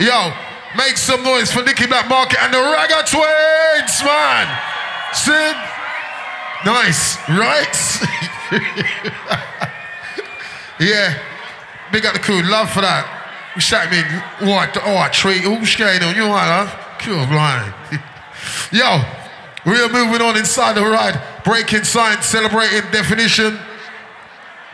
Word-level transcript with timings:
Yo, 0.00 0.32
make 0.76 0.96
some 0.96 1.22
noise 1.22 1.52
for 1.52 1.62
Nicky 1.62 1.86
Black 1.86 2.08
Market 2.08 2.42
and 2.42 2.52
the 2.52 2.58
Ragga 2.58 3.04
Twins, 3.04 4.02
man. 4.02 4.48
Sid, 5.12 5.56
Nice, 6.64 7.16
right? 7.30 7.74
yeah. 10.78 11.18
Big 11.90 12.04
up 12.04 12.12
the 12.12 12.18
crew. 12.20 12.42
Love 12.42 12.70
for 12.70 12.82
that. 12.82 13.16
We 13.56 13.62
sat 13.62 13.90
me, 13.90 14.02
what, 14.46 14.76
oh, 14.84 14.96
I 14.98 15.08
treat. 15.08 15.40
Who's 15.40 15.70
scared 15.70 16.02
on? 16.02 16.14
You 16.14 16.24
all 16.24 16.30
right, 16.30 16.60
love? 16.60 16.98
Cool, 17.00 17.26
blind. 17.26 17.74
Yo, 18.72 19.02
we 19.64 19.80
are 19.80 19.88
moving 19.88 20.20
on 20.20 20.36
inside 20.36 20.74
the 20.74 20.82
ride. 20.82 21.20
Breakin 21.44 21.84
science, 21.84 22.26
celebrating 22.26 22.88
definition, 22.92 23.58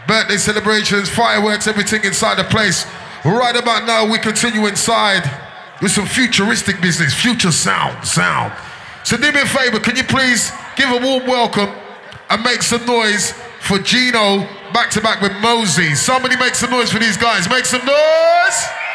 birthday 0.09 0.37
celebrations, 0.37 1.09
fireworks, 1.09 1.69
everything 1.69 2.05
inside 2.05 2.37
the 2.37 2.45
place. 2.45 2.85
Right 3.27 3.57
about 3.57 3.89
now, 3.89 4.09
we 4.09 4.19
continue 4.19 4.69
inside 4.69 5.29
with 5.83 5.91
some 5.91 6.07
futuristic 6.07 6.81
business, 6.81 7.13
future 7.13 7.51
sound, 7.51 8.07
sound. 8.07 8.53
So 9.03 9.17
do 9.17 9.33
me 9.33 9.41
a 9.41 9.47
favor, 9.47 9.81
can 9.81 9.97
you 9.97 10.05
please 10.05 10.53
give 10.77 10.91
a 10.91 11.05
warm 11.05 11.27
welcome 11.27 11.75
and 12.31 12.43
make 12.45 12.63
some 12.63 12.87
noise 12.87 13.33
for 13.63 13.81
Gino 13.81 14.47
back 14.73 14.91
to 14.91 15.01
back 15.01 15.21
with 15.21 15.33
Mozey. 15.33 15.97
Somebody 15.97 16.37
make 16.37 16.55
some 16.55 16.71
noise 16.71 16.93
for 16.93 17.01
these 17.01 17.17
guys. 17.17 17.51
Make 17.51 17.65
some 17.65 17.85
noise! 17.85 18.86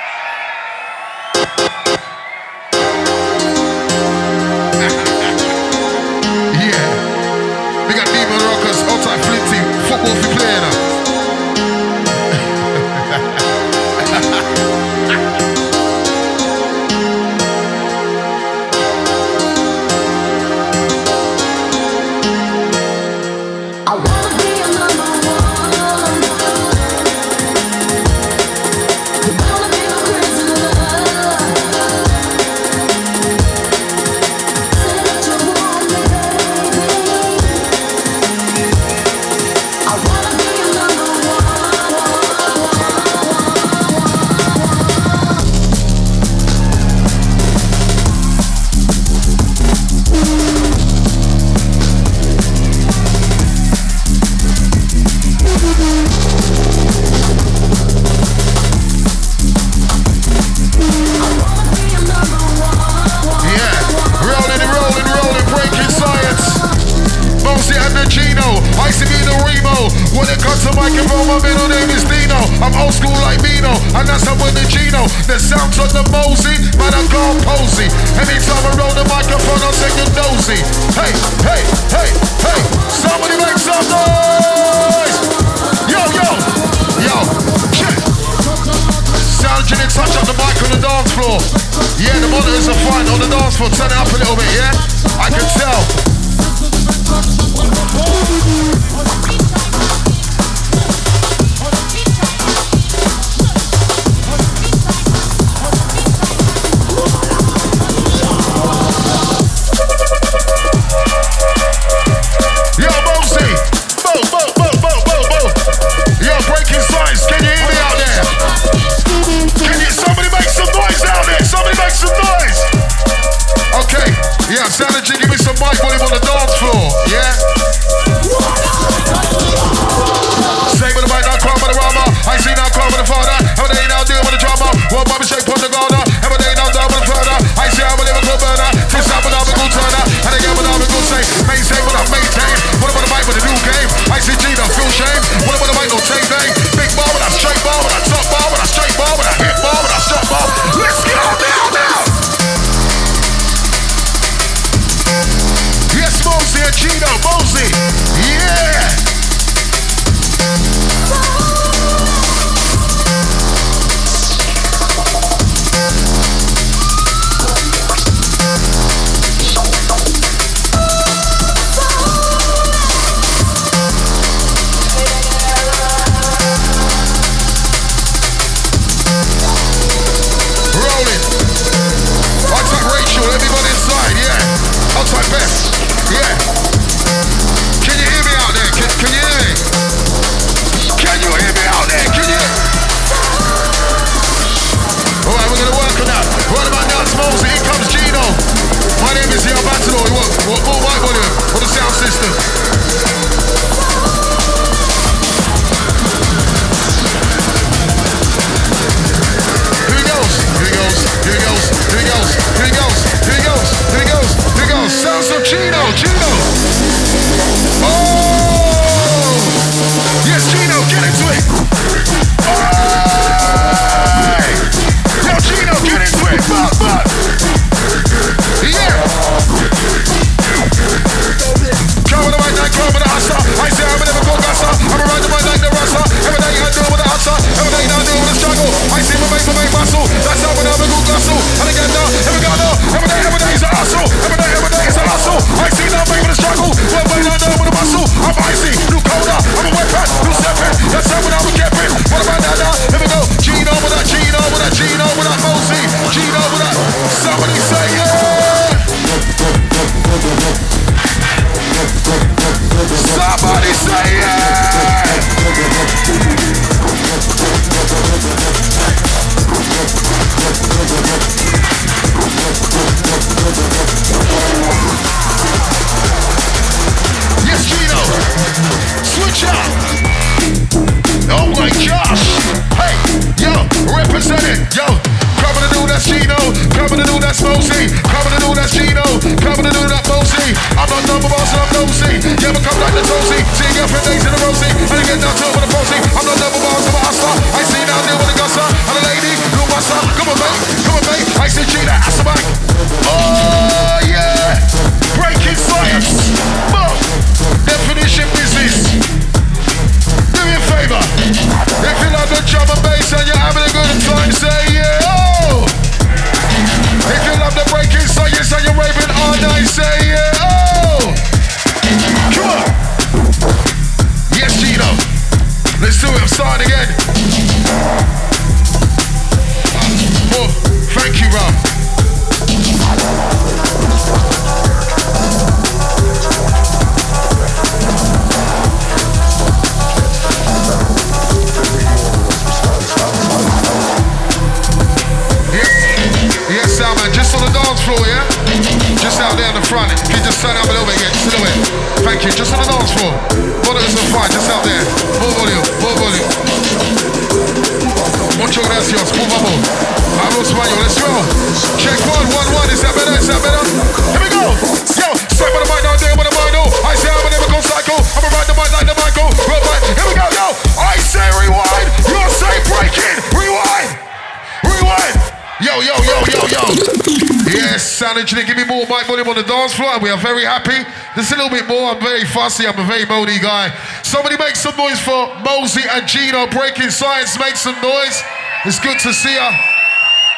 Sound 378.28 378.46
give 378.46 378.58
me 378.58 378.66
more 378.66 378.86
mic 378.86 379.08
volume 379.10 379.28
on 379.30 379.36
the 379.36 379.42
dance 379.42 379.74
floor. 379.74 379.98
And 379.98 380.04
we 380.04 380.10
are 380.10 380.18
very 380.18 380.46
happy. 380.46 380.78
Just 381.16 381.34
a 381.34 381.42
little 381.42 381.50
bit 381.50 381.68
more. 381.68 381.90
I'm 381.90 382.00
very 382.00 382.24
fussy. 382.24 382.68
I'm 382.68 382.78
a 382.78 382.86
very 382.86 383.06
moody 383.06 383.40
guy. 383.42 383.74
Somebody 384.04 384.38
make 384.38 384.56
some 384.56 384.78
noise 384.78 385.02
for 385.02 385.26
Mozey 385.42 385.82
and 385.90 386.06
Gino. 386.08 386.46
Breakin 386.54 386.92
Science, 386.92 387.40
make 387.40 387.56
some 387.56 387.74
noise. 387.82 388.22
It's 388.66 388.80
good 388.80 389.00
to 389.00 389.14
see 389.14 389.34
ya. 389.34 389.50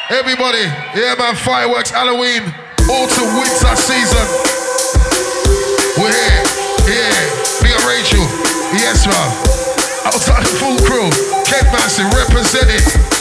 Everybody, 0.08 0.64
yeah, 0.96 1.14
man, 1.18 1.34
fireworks, 1.34 1.90
Halloween, 1.90 2.44
autumn, 2.88 3.30
winter 3.36 3.76
season. 3.76 4.26
We're 6.00 6.12
here, 6.12 6.44
yeah. 6.88 7.12
Big 7.60 7.72
up 7.72 7.84
Rachel. 7.84 8.24
Yes, 8.80 9.04
man. 9.04 9.28
Outside 10.08 10.42
the 10.44 10.56
full 10.56 10.78
crew. 10.88 11.08
Kev 11.44 11.68
Massive 11.72 12.08
representing. 12.16 13.13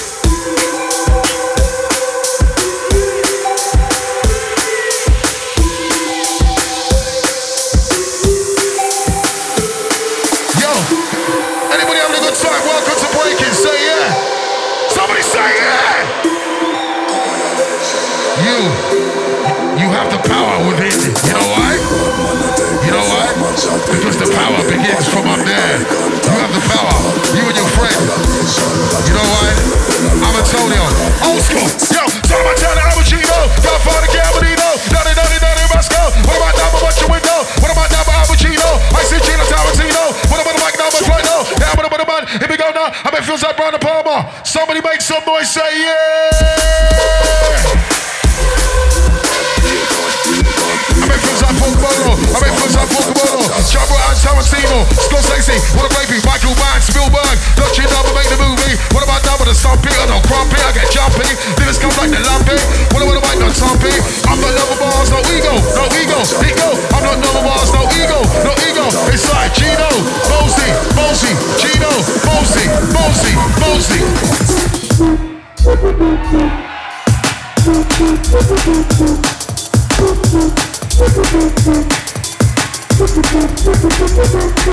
You, 18.93 19.01
you 19.81 19.87
have 19.89 20.05
the 20.13 20.21
power 20.21 20.53
within. 20.69 20.93
You 21.25 21.33
know 21.33 21.49
why? 21.49 21.73
You 22.85 22.93
know 22.93 23.01
why? 23.09 23.25
Because 23.89 24.21
the 24.21 24.29
power 24.29 24.61
begins 24.69 25.09
from 25.09 25.25
up 25.33 25.41
there. 25.41 25.81
You 25.81 26.33
have 26.37 26.53
the 26.53 26.61
power. 26.69 26.93
You 27.33 27.41
and 27.41 27.57
your 27.57 27.65
friend. 27.73 27.97
You 29.09 29.17
know 29.17 29.27
why? 29.33 29.49
I'm 30.21 30.35
Antonio. 30.37 30.85
Old 31.25 31.41
school. 31.41 31.65
Yo, 31.89 32.05
I'm 32.05 32.57
telling 32.61 32.85
Abugino. 32.93 33.49
Godfather 33.65 34.13
Gambino. 34.13 34.77
Nutty, 34.93 35.17
nutty, 35.17 35.41
nutty, 35.41 35.65
Roscoe. 35.73 36.13
What 36.29 36.37
about 36.37 36.53
down 36.53 36.69
by 36.77 36.93
your 36.93 37.09
window? 37.09 37.39
What 37.65 37.73
about 37.73 37.89
down 37.89 38.05
by 38.05 38.13
Abugino? 38.21 38.77
I 38.93 39.01
see 39.09 39.17
Gino 39.25 39.41
Tarantino. 39.49 40.13
What 40.29 40.37
about 40.37 40.53
now? 40.53 40.69
But 40.93 41.01
right 41.09 41.25
now. 41.25 41.41
Down 41.57 41.81
by 41.81 41.97
the 41.97 42.05
man. 42.05 42.29
Here 42.29 42.45
we 42.45 42.61
go 42.61 42.69
now. 42.69 42.93
I 42.93 43.09
bet 43.09 43.21
it 43.21 43.25
feels 43.25 43.41
like 43.41 43.57
Brian 43.57 43.73
De 43.73 43.81
Palma. 43.81 44.29
Somebody 44.45 44.85
make 44.85 45.01
some 45.01 45.25
noise. 45.25 45.49
Say 45.49 45.81
yeah. 45.81 47.92
I 51.03 51.05
make 51.11 51.19
films 51.19 51.43
like 51.43 51.59
Pokemon, 51.59 52.15
I 52.31 52.39
make 52.39 52.55
films 52.55 52.79
like 52.79 52.87
Pokemon, 52.87 53.43
Jabba 53.67 53.99
and 54.07 54.15
Scorsese, 54.15 55.59
what 55.75 55.83
a 55.83 55.91
baby, 55.99 56.23
Michael 56.23 56.55
Mann, 56.55 56.79
Spielberg, 56.79 57.35
don't 57.59 57.75
you 57.75 57.83
make 58.15 58.31
the 58.31 58.39
movie? 58.39 58.79
What 58.95 59.03
about 59.03 59.19
now 59.27 59.35
with 59.35 59.51
the 59.51 59.57
Sun 59.57 59.83
Peter, 59.83 60.07
no 60.07 60.23
crumpy, 60.23 60.55
I 60.63 60.71
get 60.71 60.87
jumpy, 60.95 61.27
lyrics 61.59 61.75
come 61.75 61.91
like 61.99 62.07
the 62.07 62.23
lumpy, 62.23 62.55
what 62.95 63.03
about 63.03 63.19
the 63.19 63.23
mic, 63.27 63.35
no 63.35 63.51
tumpy, 63.51 63.91
I'm 64.31 64.39
not 64.39 64.55
number 64.55 64.79
bars, 64.79 65.11
no 65.11 65.19
ego, 65.27 65.51
no 65.75 65.91
ego, 65.91 66.23
ego, 66.39 66.71
I'm 66.95 67.03
not 67.03 67.19
number 67.19 67.43
bars, 67.51 67.67
no 67.75 67.83
ego, 67.99 68.23
no 68.47 68.55
ego, 68.63 68.87
it's 69.11 69.27
like 69.27 69.51
Gino, 69.59 69.91
Mozey, 70.31 70.71
Mozey, 70.95 71.35
Gino, 71.59 71.91
Mozey, 72.31 72.63
Mozey, 72.95 73.35
Mozey. 73.59 73.99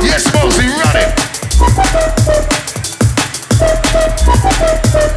Yes, 0.04 0.28
Mozey, 0.36 0.68
run 0.68 0.96
it. 1.00 1.08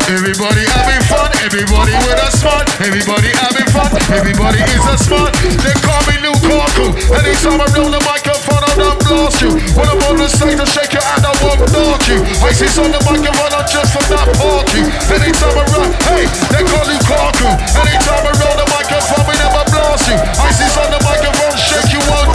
Everybody 0.08 0.64
having 0.64 1.04
fun, 1.12 1.28
everybody 1.44 1.92
with 2.08 2.24
a 2.24 2.32
smart, 2.32 2.72
everybody 2.80 3.36
having 3.36 3.68
fun, 3.76 3.92
everybody 4.16 4.64
is 4.64 4.80
a 4.88 4.96
smart. 4.96 5.36
They 5.60 5.76
call 5.84 6.00
me 6.08 6.24
Lukaku. 6.24 6.96
Anytime 7.20 7.60
I 7.60 7.68
roll 7.76 7.92
the 7.92 8.00
microphone, 8.08 8.64
I 8.64 8.72
don't 8.80 8.96
blast 9.04 9.44
you. 9.44 9.52
When 9.76 9.84
I'm 9.92 10.00
on 10.08 10.16
the 10.16 10.32
stage, 10.32 10.56
I 10.56 10.64
shake 10.64 10.96
your 10.96 11.04
hand, 11.04 11.28
I 11.28 11.36
won't 11.44 11.68
dart 11.68 12.08
you. 12.08 12.24
Isis 12.48 12.80
on 12.80 12.96
the 12.96 13.04
microphone, 13.04 13.52
I'm 13.52 13.68
just 13.68 13.92
from 13.92 14.08
that 14.08 14.32
party. 14.40 14.88
Anytime 15.12 15.52
I 15.52 15.68
run, 15.68 15.92
hey, 16.08 16.32
they 16.56 16.64
call 16.64 16.88
Lukaku. 16.88 17.52
Anytime 17.76 18.24
I 18.24 18.32
roll 18.40 18.56
the 18.56 18.68
microphone, 18.72 19.28
we 19.28 19.36
never 19.36 19.63
blast 19.84 20.08
you. 20.08 20.18
Isis 20.42 20.78
on 20.78 20.90
the 20.92 21.02
microphone, 21.04 21.58
shake 21.58 21.92
you, 21.94 22.00
won't 22.10 22.33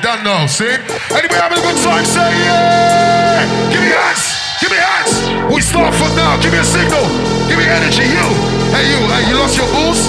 Gino, 0.00 0.46
see? 0.46 0.72
Anybody 1.12 1.36
having 1.36 1.58
a 1.58 1.64
good 1.66 1.76
time? 1.84 2.04
Say 2.06 2.24
yeah! 2.46 3.44
Give 3.68 3.82
me 3.84 3.92
hands! 3.92 4.24
Give 4.62 4.70
me 4.70 4.78
hands! 4.78 5.12
We 5.52 5.60
start 5.60 5.92
from 5.92 6.14
now. 6.16 6.40
Give 6.40 6.54
me 6.54 6.62
a 6.62 6.64
signal. 6.64 7.04
Give 7.50 7.58
me 7.60 7.66
energy. 7.68 8.08
You. 8.08 8.26
Hey, 8.72 8.88
you. 8.88 9.00
Hey, 9.10 9.28
you 9.28 9.36
lost 9.36 9.58
your 9.60 9.68
boost? 9.74 10.08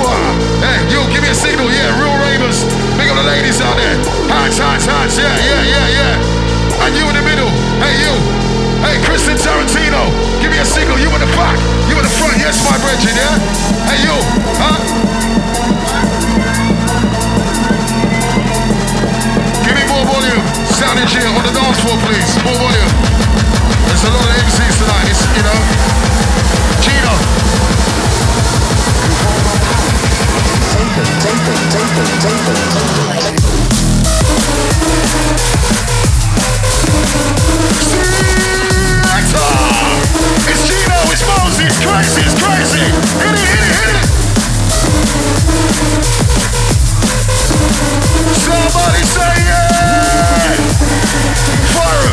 Fuck. 0.00 0.34
Hey, 0.64 0.82
you. 0.90 0.98
Give 1.14 1.22
me 1.22 1.30
a 1.30 1.36
signal. 1.36 1.70
Yeah, 1.70 1.94
real 2.02 2.16
ravers. 2.18 2.64
Big 2.98 3.06
up 3.06 3.20
the 3.20 3.26
ladies 3.28 3.62
out 3.62 3.76
there. 3.78 3.94
Hands, 4.26 4.56
hands, 4.58 4.86
hands. 4.88 5.14
Yeah, 5.14 5.30
yeah, 5.30 5.62
yeah, 5.62 5.86
yeah. 6.02 6.82
And 6.82 6.96
you 6.96 7.04
in 7.06 7.14
the 7.14 7.22
middle. 7.22 7.50
Hey, 7.78 7.94
you. 8.02 8.14
Hey, 8.82 8.98
Kristen 9.06 9.36
Tarantino. 9.38 10.10
Give 10.42 10.50
me 10.50 10.58
a 10.58 10.66
signal. 10.66 10.98
You 10.98 11.12
in 11.12 11.20
the 11.22 11.30
back. 11.38 11.54
You 11.86 11.94
in 11.94 12.02
the 12.02 12.14
front. 12.18 12.40
Yes, 12.42 12.58
my 12.66 12.74
brethren, 12.82 13.14
yeah? 13.14 13.38
Hey, 13.86 13.98
you. 14.02 14.16
Huh? 14.58 16.15
Volume. 20.16 20.40
Sound 20.72 20.98
engineer 20.98 21.28
on 21.28 21.44
the 21.44 21.52
dance 21.52 21.76
floor, 21.84 21.92
please. 22.00 22.32
More 22.40 22.56
volume. 22.56 22.88
There's 23.84 24.00
a 24.00 24.08
lot 24.08 24.24
of 24.24 24.32
MCs 24.48 24.80
tonight, 24.80 25.12
it's, 25.12 25.20
you 25.36 25.44
know. 25.44 25.60
Gino. 26.80 27.12
It's 40.48 40.62
Gino, 40.64 40.96
it's 41.12 41.24
Mozey, 41.28 41.68
it's 41.68 41.76
crazy, 41.84 42.22
it's 42.24 42.32
crazy. 42.40 42.88
Hit 43.20 43.36
it, 43.36 43.44
hit 43.52 43.68
it, 43.68 43.72
hit 43.76 43.92
it. 46.22 46.25
Somebody 48.34 49.02
say 49.06 49.34
yeah! 49.46 50.50
Fire 51.78 52.10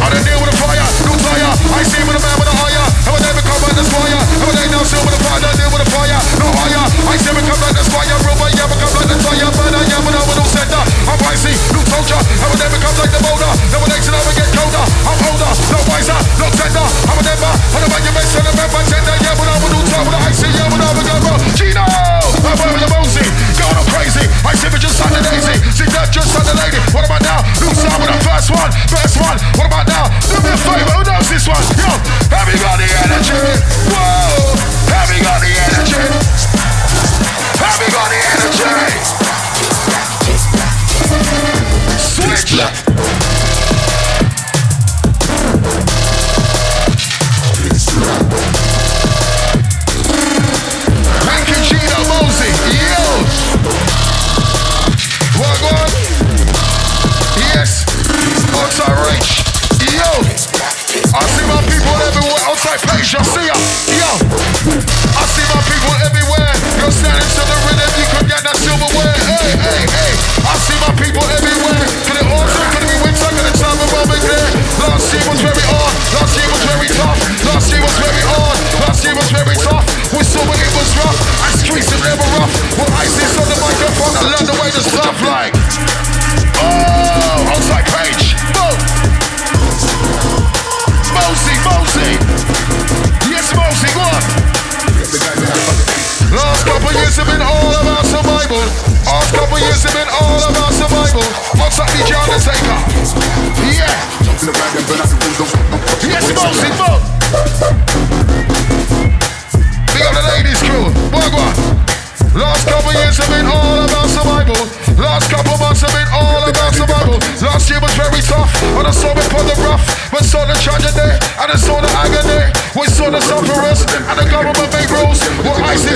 I 0.00 0.12
done 0.12 0.24
deal 0.24 0.38
with 0.40 0.48
the 0.48 0.56
fire, 0.60 0.86
no 1.04 1.12
tire. 1.18 1.50
I 1.76 1.82
see 1.84 2.00
with 2.06 2.16
a 2.16 2.22
man 2.22 2.36
with 2.40 2.48
a 2.48 2.56
higher. 2.56 2.86
And 3.04 3.12
when 3.12 3.20
they 3.20 3.34
become 3.36 3.60
like 3.60 3.76
the 3.76 3.84
squire, 3.84 4.16
and 4.16 4.46
when 4.46 4.56
they 4.56 4.68
now 4.72 4.84
still 4.86 5.02
with 5.04 5.18
the 5.18 5.22
fire, 5.24 5.42
I 5.44 5.52
deal 5.56 5.70
with 5.72 5.82
the 5.82 5.90
fire, 5.90 6.20
no 6.40 6.46
higher. 6.56 6.84
I 7.10 7.16
see 7.20 7.32
become 7.36 7.60
like 7.60 7.76
the 7.76 7.84
squire, 7.84 8.16
rubber, 8.24 8.48
yeah, 8.54 8.70
become 8.70 8.92
like 8.96 9.08
the 9.12 9.18
tire, 9.18 9.50
but 9.50 9.72
I 9.76 9.82
am 9.82 10.02
with 10.06 10.16
a 10.16 10.22
no 10.24 10.44
center. 10.46 10.82
I'm 11.10 11.20
icy, 11.26 11.52
no 11.74 11.80
soldier. 11.90 12.20
And 12.22 12.48
when 12.48 12.58
they 12.60 12.70
become 12.70 12.96
like 12.96 13.12
the 13.12 13.20
boulder, 13.24 13.52
then 13.72 13.78
when 13.82 13.90
they 13.90 14.00
sit 14.00 14.14
over 14.14 14.32
get 14.36 14.48
colder, 14.54 14.84
I'm 15.04 15.20
older, 15.26 15.52
no 15.74 15.78
wiser, 15.90 16.18
no 16.38 16.46
tender. 16.54 16.86
I'm 17.10 17.18
a 17.18 17.22
never, 17.26 17.50
I'm 17.50 18.04
your 18.04 18.14
best, 18.14 18.36
and 18.36 18.46
I'm 18.46 18.56
my 18.72 18.82
tender, 18.86 19.16
yeah, 19.20 19.34
but 19.34 19.48
a 19.50 19.54
new 19.68 19.82
top 19.90 20.02
with 20.06 20.16
a 20.16 20.20
icy, 20.22 20.48
yeah, 20.54 20.70
but 20.70 20.80
I'm 20.80 20.96
a 20.96 21.02
girl, 21.02 21.38
Gino! 21.56 21.65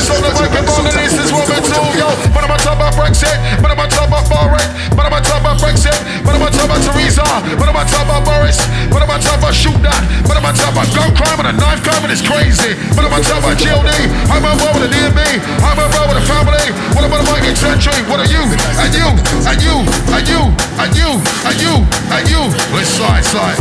ISIS 0.00 0.16
on 0.16 0.22
the 0.24 0.32
microphone, 0.32 0.88
and 0.88 0.96
this 0.96 1.12
is 1.12 1.28
what 1.28 1.44
we 1.44 1.60
do, 1.60 1.76
yo. 2.00 2.08
But 2.32 2.48
I'm 2.48 2.56
talking 2.64 2.80
about 2.80 2.96
Brexit, 2.96 3.36
but 3.60 3.68
I'm 3.68 3.76
talking 3.92 4.08
about 4.08 4.24
Bahrain, 4.32 4.64
but 4.96 5.04
I'm 5.04 5.12
talking 5.20 5.44
about 5.44 5.60
Brexit, 5.60 5.92
but 6.24 6.32
I'm 6.32 6.48
talking 6.48 6.72
about 6.72 6.80
Theresa, 6.80 7.20
but 7.60 7.68
I'm 7.68 7.76
talking 7.84 8.08
about 8.08 8.24
Boris, 8.24 8.56
but 8.88 9.04
I'm 9.04 9.20
talking 9.20 9.44
about 9.44 9.52
shoot 9.52 9.76
that, 9.84 10.00
but 10.24 10.40
I'm 10.40 10.48
talking 10.56 10.72
about 10.72 10.88
gun 10.96 11.12
crime 11.12 11.38
and 11.44 11.52
a 11.52 11.56
knife 11.60 11.84
crime, 11.84 12.00
and 12.00 12.12
it's 12.12 12.24
crazy. 12.24 12.72
But 12.96 13.04
I'm 13.04 13.20
talking 13.20 13.44
about 13.44 13.60
GLD, 13.60 13.92
I'm 14.32 14.40
on 14.40 14.56
board 14.56 14.80
with 14.80 14.88
the 14.88 14.96
DMB, 14.96 15.20
I'm 15.60 15.76
on 15.76 15.92
board 15.92 16.16
with 16.16 16.24
the 16.24 16.26
family. 16.32 16.64
What 16.96 17.04
about 17.04 17.20
the 17.20 17.28
Mike 17.28 17.52
Century? 17.52 18.00
What 18.08 18.24
are 18.24 18.30
you? 18.30 18.40
And 18.80 18.88
you? 18.96 19.04
And 19.44 19.60
you? 19.60 19.84
And 20.16 20.24
you? 20.24 20.48
And 20.80 20.96
you? 20.96 21.10
And 21.44 21.60
you? 21.60 21.76
And 22.08 22.24
you? 22.24 22.42
Let's 22.72 22.88
slide, 22.88 23.20
slide. 23.28 23.60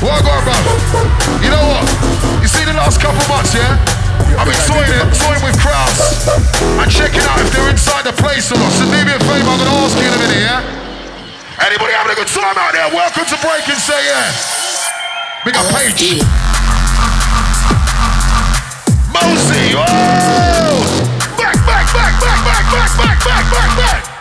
What 0.00 0.22
go 0.22 0.34
bro? 0.46 0.56
You 1.42 1.50
know 1.50 1.64
what? 1.66 1.84
You 2.42 2.48
see 2.48 2.64
the 2.64 2.74
last 2.74 3.00
couple 3.00 3.20
months, 3.26 3.54
yeah? 3.54 3.78
I've 4.38 4.46
been 4.46 4.62
toying, 4.70 4.92
it, 4.94 5.06
toying 5.18 5.42
with 5.42 5.58
crowds 5.58 6.28
and 6.78 6.86
checking 6.90 7.22
out 7.26 7.42
if 7.42 7.50
they're 7.50 7.70
inside 7.70 8.06
the 8.06 8.14
place 8.14 8.50
or 8.52 8.58
not. 8.58 8.70
So 8.72 8.86
do 8.86 8.94
me 8.94 9.10
a 9.10 9.18
favor, 9.18 9.50
I'm 9.50 9.58
gonna 9.58 9.82
ask 9.82 9.98
you 9.98 10.06
in 10.06 10.14
a 10.14 10.20
minute, 10.22 10.42
yeah? 10.42 10.62
Anybody 11.58 11.92
having 11.92 12.12
a 12.12 12.18
good 12.18 12.30
time 12.30 12.54
out 12.54 12.72
there? 12.72 12.86
Welcome 12.94 13.26
to 13.26 13.36
Break 13.42 13.66
and 13.66 13.78
Say 13.82 13.98
Yeah. 14.06 14.30
Big 15.44 15.56
up 15.56 15.66
Paige. 15.74 16.22
Mozey, 19.10 19.74
oh! 19.74 21.08
Back, 21.36 21.58
back, 21.66 21.86
back, 21.92 22.14
back, 22.20 22.40
back, 22.46 22.64
back, 22.70 22.90
back, 22.96 23.18
back, 23.24 23.50
back, 23.50 23.76
back. 23.76 24.17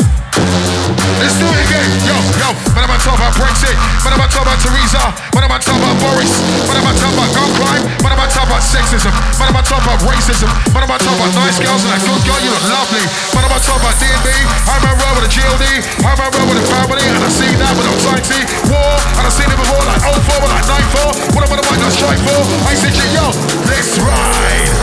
Let's 1.16 1.40
do 1.40 1.48
it 1.48 1.60
again. 1.64 1.88
Yo, 2.04 2.16
yo, 2.44 2.50
when 2.76 2.84
I'm 2.84 2.92
talking 3.00 3.20
about 3.20 3.34
Brexit, 3.40 3.76
when 4.04 4.12
I'm 4.12 4.22
talking 4.28 4.48
about 4.48 4.60
Theresa, 4.60 5.04
when 5.32 5.44
I'm 5.48 5.52
talking 5.56 5.80
about 5.80 5.98
Boris, 6.04 6.32
when 6.68 6.76
I'm 6.76 6.92
talking 6.92 7.16
about 7.16 7.32
gun 7.32 7.50
crime, 7.56 7.84
when 8.04 8.12
I'm 8.12 8.20
talking 8.28 8.52
about 8.52 8.64
sexism, 8.64 9.12
when 9.40 9.48
I'm 9.48 9.58
talking 9.64 9.88
about 9.88 10.04
racism, 10.04 10.52
when 10.76 10.84
I'm 10.84 10.92
talking 10.92 11.16
about 11.16 11.32
nice 11.40 11.58
girls 11.64 11.82
and 11.88 11.96
a 11.96 12.00
good 12.04 12.22
girl, 12.28 12.40
you 12.44 12.52
look 12.52 12.68
lovely. 12.68 13.04
When 13.32 13.42
I'm 13.48 13.52
talking 13.64 13.82
about 13.82 13.96
D&D, 13.98 14.28
I'm 14.68 14.84
a 14.84 14.92
row 15.00 15.12
with 15.16 15.26
a 15.28 15.32
GLD, 15.32 15.66
I'm 16.04 16.20
a 16.20 16.28
row 16.28 16.46
with 16.52 16.60
a 16.60 16.66
family, 16.68 17.04
and 17.08 17.24
I 17.24 17.32
see 17.32 17.52
that 17.56 17.74
with 17.80 17.88
anxiety, 17.88 18.42
war, 18.68 18.96
and 19.18 19.24
I 19.24 19.32
seen 19.32 19.48
it 19.48 19.58
before 19.58 19.80
like 19.88 20.04
04, 20.04 20.44
but 20.44 20.50
like 20.52 20.68
94, 20.68 21.34
what 21.34 21.42
am 21.48 21.56
I 21.56 21.64
mic 21.72 21.82
I 21.82 21.90
strike 21.96 22.22
for? 22.22 22.40
I 22.68 22.74
said, 22.76 22.94
yo, 23.16 23.32
let's 23.68 23.96
ride. 24.04 24.76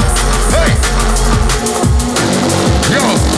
Hey, 0.57 0.73
yo. 2.97 3.34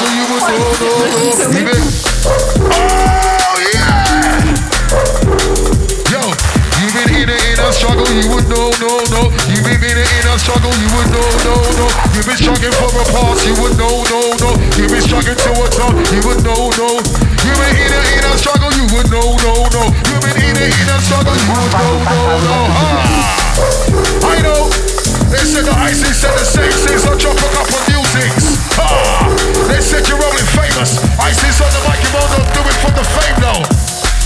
In 0.00 0.12
you 0.14 0.24
know, 0.30 0.38
no, 0.46 0.62
no. 0.78 0.94
Oh, 2.70 3.58
yeah! 3.74 4.14
Yo, 6.14 6.22
you've 6.78 6.94
been 6.94 7.10
in 7.18 7.28
a, 7.28 7.36
in 7.50 7.58
a 7.58 7.68
struggle, 7.74 8.06
you 8.14 8.30
would 8.30 8.46
know, 8.46 8.70
no, 8.78 9.02
no. 9.10 9.34
You've 9.50 9.66
been 9.66 9.82
in 9.82 9.98
a, 9.98 10.04
in 10.06 10.26
a 10.30 10.38
struggle, 10.38 10.70
you 10.78 10.88
would 10.94 11.10
know, 11.10 11.26
no, 11.42 11.54
no. 11.82 11.86
You've 12.14 12.26
been 12.26 12.38
struggling 12.38 12.74
for 12.78 12.94
a 12.94 13.04
pass, 13.10 13.42
you 13.42 13.58
would 13.58 13.74
know, 13.74 14.06
no, 14.06 14.38
no. 14.38 14.50
You've 14.78 14.94
been 14.94 15.02
struggling 15.02 15.34
to 15.34 15.50
a 15.50 15.66
top, 15.74 15.94
you 16.14 16.22
would 16.22 16.46
know, 16.46 16.70
no. 16.78 17.02
You've 17.42 17.58
been 17.58 17.76
in 17.76 17.90
a, 17.90 18.00
in 18.18 18.24
a 18.24 18.38
struggle, 18.38 18.70
you 18.70 18.84
you 18.84 18.96
would 18.96 19.10
know, 19.10 19.36
no, 19.40 19.54
no. 19.72 19.82
You've 20.04 20.20
been 20.20 20.36
eating, 20.36 20.68
eating, 20.68 21.00
struggle, 21.00 21.32
you 21.32 21.48
would 21.56 21.72
know, 21.72 21.94
no, 22.04 22.38
no. 22.44 22.56
Ha! 22.68 22.84
Ah. 23.16 24.28
I 24.28 24.42
know. 24.42 24.68
They 25.30 25.44
said 25.44 25.64
the 25.64 25.72
ISIS 25.72 26.20
said 26.20 26.34
the 26.36 26.44
same 26.44 26.70
things, 26.70 27.02
so 27.02 27.16
drop 27.16 27.36
a 27.36 27.48
couple 27.56 27.80
new 27.88 28.02
things. 28.12 28.63
They 29.70 29.80
said 29.80 30.08
you're 30.08 30.18
rolling 30.18 30.48
famous. 30.50 30.98
I 31.18 31.30
ISIS 31.30 31.60
on 31.62 31.70
the 31.70 31.82
microphone, 31.86 32.26
don't 32.34 32.50
do 32.54 32.62
it 32.66 32.76
for 32.82 32.90
the 32.90 33.06
fame, 33.06 33.38
though. 33.38 33.62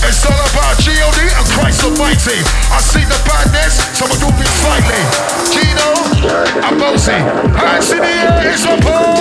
It's 0.01 0.25
all 0.25 0.33
about 0.33 0.79
G.O.D. 0.81 1.19
and 1.21 1.45
Christ 1.53 1.83
Almighty. 1.83 2.41
I 2.73 2.79
see 2.81 3.05
the 3.05 3.19
badness, 3.29 3.77
so 3.93 4.05
I 4.05 4.15
do 4.17 4.29
it 4.33 4.49
slightly. 4.57 5.01
Gino 5.53 5.89
and 6.65 6.81
Mozey. 6.81 7.19
Hands 7.53 7.89
the 7.89 8.01
air, 8.01 8.49
it's 8.49 8.65
a 8.65 8.73
party. 8.81 9.19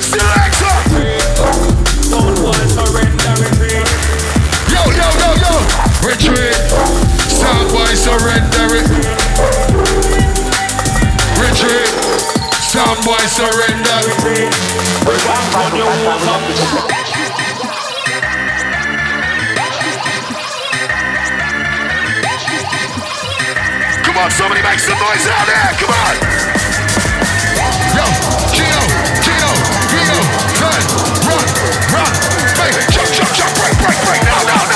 Selector. 0.00 0.90
Yo, 4.70 4.82
yo, 4.92 5.08
yo, 5.18 5.30
yo. 5.40 5.52
Retreat. 6.06 6.89
Stand 7.40 7.72
by, 7.72 7.94
surrender 7.96 8.68
it. 8.76 8.84
Retreat. 11.40 11.88
Stand 12.60 13.00
by, 13.00 13.16
surrender. 13.32 14.00
Come 24.04 24.18
on, 24.18 24.30
somebody 24.30 24.60
make 24.60 24.78
some 24.78 25.00
noise 25.00 25.24
out 25.32 25.46
there. 25.48 25.72
Come 25.80 25.96
on. 25.96 26.16
Yo, 27.96 28.04
Gino, 28.52 28.80
Gino, 29.24 29.48
Gino, 29.88 30.18
turn, 30.60 30.82
run, 31.24 31.46
run, 31.88 32.12
baby, 32.60 32.84
jump, 32.92 33.08
jump, 33.16 33.32
jump, 33.32 33.52
break, 33.56 33.72
break, 33.80 33.96
break, 34.04 34.22
now, 34.28 34.44
now, 34.44 34.69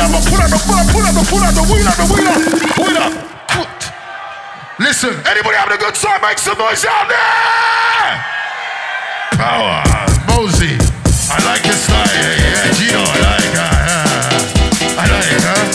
Up, 0.00 0.08
pull 0.24 0.40
up, 0.40 0.48
pull 0.48 0.74
up, 0.74 0.88
pull 0.88 1.04
up, 1.04 1.12
pull 1.28 1.44
up, 1.44 1.52
wheel 1.68 1.84
up, 1.84 2.00
wheel 2.08 2.24
up, 2.24 2.40
wheel 2.80 2.96
up. 2.96 3.12
Listen, 4.80 5.12
anybody 5.28 5.56
having 5.60 5.76
a 5.76 5.78
good 5.78 5.94
time, 5.94 6.22
make 6.22 6.38
some 6.38 6.56
noise 6.56 6.84
out 6.88 7.04
there. 7.04 8.24
Power, 9.36 9.84
Mozey. 10.24 10.80
I 11.28 11.36
like 11.44 11.60
his 11.68 11.76
style, 11.84 12.08
yeah, 12.16 12.32
yeah. 12.32 12.72
Gino, 12.80 13.04
I 13.04 13.18
like, 13.28 13.54
uh, 13.54 13.68
uh, 13.92 14.98
I 14.98 15.04
like, 15.04 15.36
huh? 15.44 15.68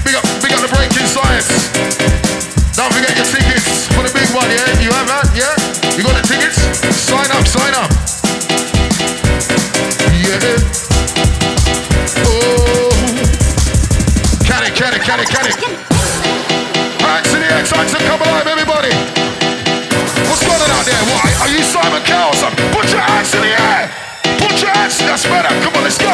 Big 0.00 0.16
up, 0.16 0.24
big 0.40 0.52
up 0.56 0.60
the 0.64 0.72
breakin 0.72 1.06
science. 1.06 1.68
Don't 2.74 2.88
forget 2.88 3.14
your 3.14 3.28
tickets 3.28 3.86
for 3.92 4.02
the 4.02 4.12
big 4.16 4.32
one, 4.32 4.48
yeah? 4.48 4.80
You 4.80 4.90
have 4.96 5.06
that, 5.12 5.28
yeah? 5.36 5.52
You 5.94 6.02
got 6.02 6.16
the 6.16 6.26
tickets? 6.26 6.56
Sign 6.96 7.30
up. 7.36 7.41
It, 15.22 15.28
can 15.30 15.46
it. 15.46 15.54
Hands 16.98 17.30
in 17.34 17.40
the 17.42 17.50
to 17.94 17.98
come 18.02 18.22
alive, 18.22 18.46
everybody. 18.46 18.90
What's 20.26 20.42
going 20.42 20.58
on 20.58 20.70
out 20.74 20.82
there? 20.82 20.98
Why? 21.06 21.30
Are 21.46 21.50
you 21.50 21.62
Simon 21.62 22.02
Cowell 22.02 22.34
or 22.34 22.38
something? 22.38 22.66
Put 22.74 22.90
your 22.90 23.02
hands 23.02 23.30
in 23.34 23.42
the 23.42 23.54
air. 23.54 23.86
Put 24.42 24.58
your 24.58 24.70
hands, 24.74 24.98
that's 24.98 25.22
better. 25.26 25.48
Come 25.62 25.78
on, 25.78 25.84
let's 25.86 25.98
go. 25.98 26.10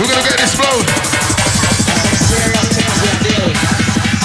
We're 0.00 0.08
gonna 0.08 0.24
get 0.24 0.40
this. 0.40 0.56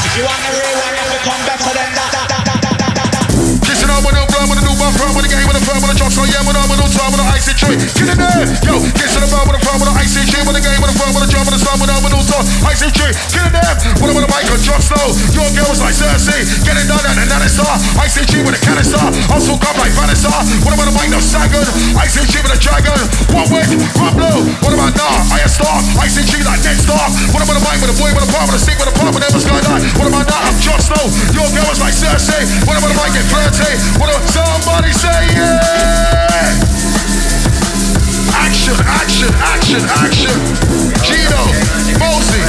If 0.08 0.13
you 0.16 0.24
want 0.24 0.42
the 0.48 0.52
real 0.56 0.76
one, 0.80 0.96
to 0.96 1.20
come 1.28 1.42
better 1.44 1.72
than 1.76 1.92
that. 1.92 2.10
that, 2.16 2.28
that, 2.32 2.44
that, 2.48 2.62
that, 2.63 2.94
that, 2.96 3.10
that. 3.13 3.28
Kissing 3.68 3.92
on 3.92 4.00
with 4.02 4.16
a 4.16 4.24
new 4.63 4.76
with 4.80 5.26
the 5.26 5.32
game, 5.32 5.44
with 5.44 5.60
a 5.60 5.62
with 5.62 5.92
a 5.92 5.98
drop, 5.98 6.12
so 6.12 6.24
yeah, 6.24 6.40
a 6.40 6.52
a 6.52 6.63
a 6.63 7.26
icy. 7.36 7.54
Get 7.58 8.16
in 8.16 8.18
there, 8.18 8.48
yo, 8.63 8.80
a 8.80 9.28
a 9.28 9.92
icy 9.98 10.24
a 10.24 10.30
game, 10.32 10.46
with 10.48 10.58
a 10.58 11.07
drum, 11.38 11.45
with 11.45 11.58
a 11.58 11.62
sun, 11.62 11.78
with 11.78 11.93
a 11.93 11.97
with 12.02 12.13
a 12.13 12.21
time, 12.26 12.45
IC3. 12.65 13.00
Get 13.30 13.45
in 13.45 13.54
there, 13.54 13.76
with 14.02 14.10
a 14.10 14.13
with 14.17 14.26
a 14.26 14.30
mic, 14.34 14.50
and 14.50 14.63
drop 14.65 14.82
slow. 14.82 15.13
Your 15.38 15.45
girls 15.54 15.78
like 15.78 15.93
Cersei, 15.93 16.41
get 16.65 16.73
it 16.73 16.89
done, 16.89 17.06
and 17.06 17.30
it's 17.45 17.62
all. 17.62 17.78
IC3 18.02 18.41
with 18.41 18.58
a 18.58 18.62
canister, 18.65 18.97
also 19.30 19.54
come 19.62 19.78
like 19.78 19.93
Vanessa. 19.93 20.34
What 20.65 20.73
about 20.73 20.89
a 20.89 20.93
mic, 20.97 21.13
no 21.13 21.21
Sagan, 21.21 21.62
IC3 21.93 22.34
with 22.41 22.58
a 22.58 22.60
dragon. 22.60 22.97
One 23.38 23.47
wick, 23.54 23.69
one 24.02 24.13
blue. 24.17 24.50
What 24.65 24.73
about 24.73 24.97
now? 24.97 25.13
I 25.30 25.45
a 25.45 25.50
star, 25.50 25.78
IC3 26.02 26.41
like 26.47 26.62
Ned 26.65 26.80
Stark. 26.82 27.12
What 27.30 27.45
about 27.45 27.58
a 27.58 27.62
mic 27.62 27.78
with 27.86 27.93
a 27.93 27.97
boy, 28.02 28.10
with 28.17 28.26
a 28.26 28.30
palm, 28.34 28.50
with 28.50 28.58
a 28.58 28.62
stick, 28.62 28.78
with 28.82 28.89
a 28.89 28.95
palm, 28.97 29.13
with 29.13 29.21
a 29.21 29.30
skyline. 29.38 29.84
What 30.02 30.10
about 30.10 30.26
now? 30.26 30.41
I'm 30.41 30.58
Jon 30.58 30.82
Snow. 30.82 31.06
Your 31.38 31.50
girls 31.54 31.78
like 31.78 31.93
Cersei. 31.93 32.41
What 32.65 32.82
about 32.82 32.89
a 32.89 32.97
mic, 32.97 33.13
get 33.13 33.26
flirty? 33.30 33.73
What 34.02 34.10
about 34.10 34.26
somebody 34.26 34.91
say 34.93 35.21
yeah? 35.38 36.97
Action, 38.34 38.76
action, 38.86 39.30
action, 39.40 39.82
action. 40.02 40.36
Gino, 41.04 41.42
Mozey. 42.00 42.44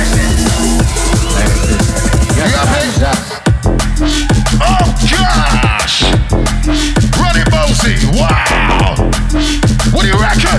You 2.34 2.44
happy? 2.48 2.88
Oh 4.60 4.86
gosh! 5.10 6.02
Running 7.18 7.48
Mozey, 7.50 7.98
wow! 8.14 8.94
What 9.92 10.02
do 10.02 10.08
you 10.08 10.18
reckon? 10.18 10.58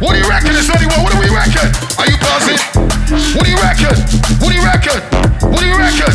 What 0.00 0.12
do 0.12 0.18
you 0.18 0.28
reckon? 0.28 0.54
Is 0.56 0.70
anyone? 0.70 1.02
What 1.02 1.12
do 1.12 1.18
we 1.20 1.30
reckon? 1.30 1.70
Are 1.98 2.06
you 2.06 2.18
buzzing? 2.18 2.58
What 3.36 3.44
do 3.44 3.50
you 3.50 3.58
reckon? 3.58 3.94
What 4.38 4.50
do 4.50 4.54
you 4.54 4.64
reckon? 4.64 5.00
What 5.50 5.60
do 5.60 5.66
you 5.66 5.76
reckon? 5.78 6.12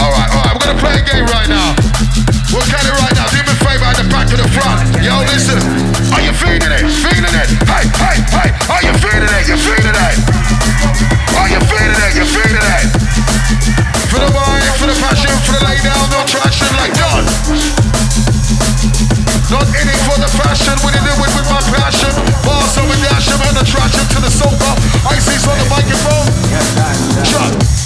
All 0.00 0.10
right, 0.10 0.28
all 0.30 0.42
right. 0.44 0.52
We're 0.54 0.66
gonna 0.66 0.80
play 0.80 1.00
a 1.00 1.04
game 1.04 1.26
right 1.26 1.48
now. 1.48 1.74
We're 2.54 2.62
getting 2.70 2.94
right 3.02 3.14
now. 3.18 3.26
Do 3.30 3.42
me 3.42 3.50
a 3.50 3.56
favor 3.58 3.86
at 3.90 3.96
the 3.98 4.06
back 4.06 4.26
to 4.30 4.36
the 4.38 4.46
front. 4.54 4.86
Yo, 5.02 5.18
listen. 5.26 5.58
Are 6.14 6.22
you 6.22 6.30
feeling 6.30 6.70
it? 6.70 6.86
Feeling 7.02 7.34
it? 7.34 7.48
Hey, 7.66 7.84
hey, 7.90 8.18
hey. 8.30 8.50
Are 8.70 8.82
you 8.86 8.94
feeling 9.02 9.26
it? 9.26 9.44
You 9.50 9.58
feeling 9.58 9.96
it? 9.96 10.16
Are 11.34 11.50
you 11.50 11.60
feeling 11.66 12.00
it? 12.06 12.12
You 12.14 12.26
feeling 12.26 12.62
it? 12.62 12.86
For 14.10 14.22
the 14.22 14.30
wine, 14.30 14.62
for 14.78 14.86
the 14.86 14.96
passion, 15.02 15.34
for 15.42 15.58
the 15.58 15.62
lay 15.66 15.78
down, 15.82 16.06
no 16.14 16.22
traction 16.30 16.70
like 16.78 16.94
done. 16.94 17.26
Not 19.50 19.66
in 19.74 19.86
it 19.90 20.00
for 20.06 20.18
the 20.18 20.30
fashion, 20.38 20.74
what 20.86 20.94
it 20.94 21.02
with 21.02 21.34
with 21.34 21.48
my 21.50 21.62
passion. 21.74 22.14
Bars 22.46 22.78
over 22.78 22.98
dashing 23.02 23.42
and 23.42 23.58
attraction 23.58 24.04
to 24.14 24.18
the 24.22 24.30
sofa. 24.30 24.70
Ices 25.10 25.46
on 25.50 25.58
the 25.58 25.66
microphone. 25.66 26.26
Shut. 27.26 27.85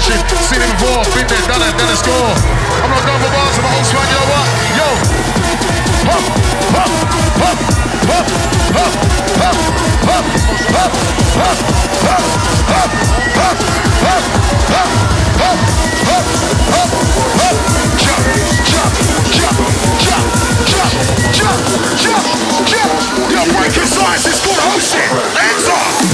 Seen 0.00 0.62
it 0.62 0.70
before. 0.78 1.04
Been 1.12 1.26
there, 1.28 1.44
done 1.44 1.60
it, 1.60 1.76
done 1.76 1.90
a 1.90 1.96
score. 1.96 2.32
I'm 2.80 2.88
not 2.88 3.02
done 3.04 3.20
for 3.20 3.28
bars, 3.28 3.56
I'm 3.58 3.64
a 3.64 3.70
whole 3.72 3.84
swan, 3.84 4.06
you 4.08 4.16
know 4.16 4.28
what? 4.32 4.46
Yo! 4.78 4.88
Hup, 6.08 6.24
hup, 6.72 6.92
hup, 7.40 7.58
hup, 8.08 8.26
hup, 8.72 8.94
hup, 9.42 9.56
hup, 10.08 10.26
hup, 10.72 10.92
hup, 11.32 11.60
hup, 11.62 12.20
hup, 12.72 12.88
hup, 13.32 13.56
hup, 14.02 14.24
hup, 14.72 14.90
hup, 15.42 15.58
hup, 16.08 16.26
hup, 16.72 16.90
hup. 17.40 17.56
Jump, 18.02 18.24
jump, 18.64 18.92
jump, 19.36 19.56
jump, 20.00 20.26
jump, 20.72 20.92
jump, 21.36 21.60
jump, 22.00 22.26
jump. 22.66 22.92
Yo, 23.30 23.40
break 23.56 23.76
your 23.76 23.84
it's 23.84 24.40
called 24.40 24.62
hosting. 24.72 25.10
Hands 25.36 25.66
up. 25.68 26.11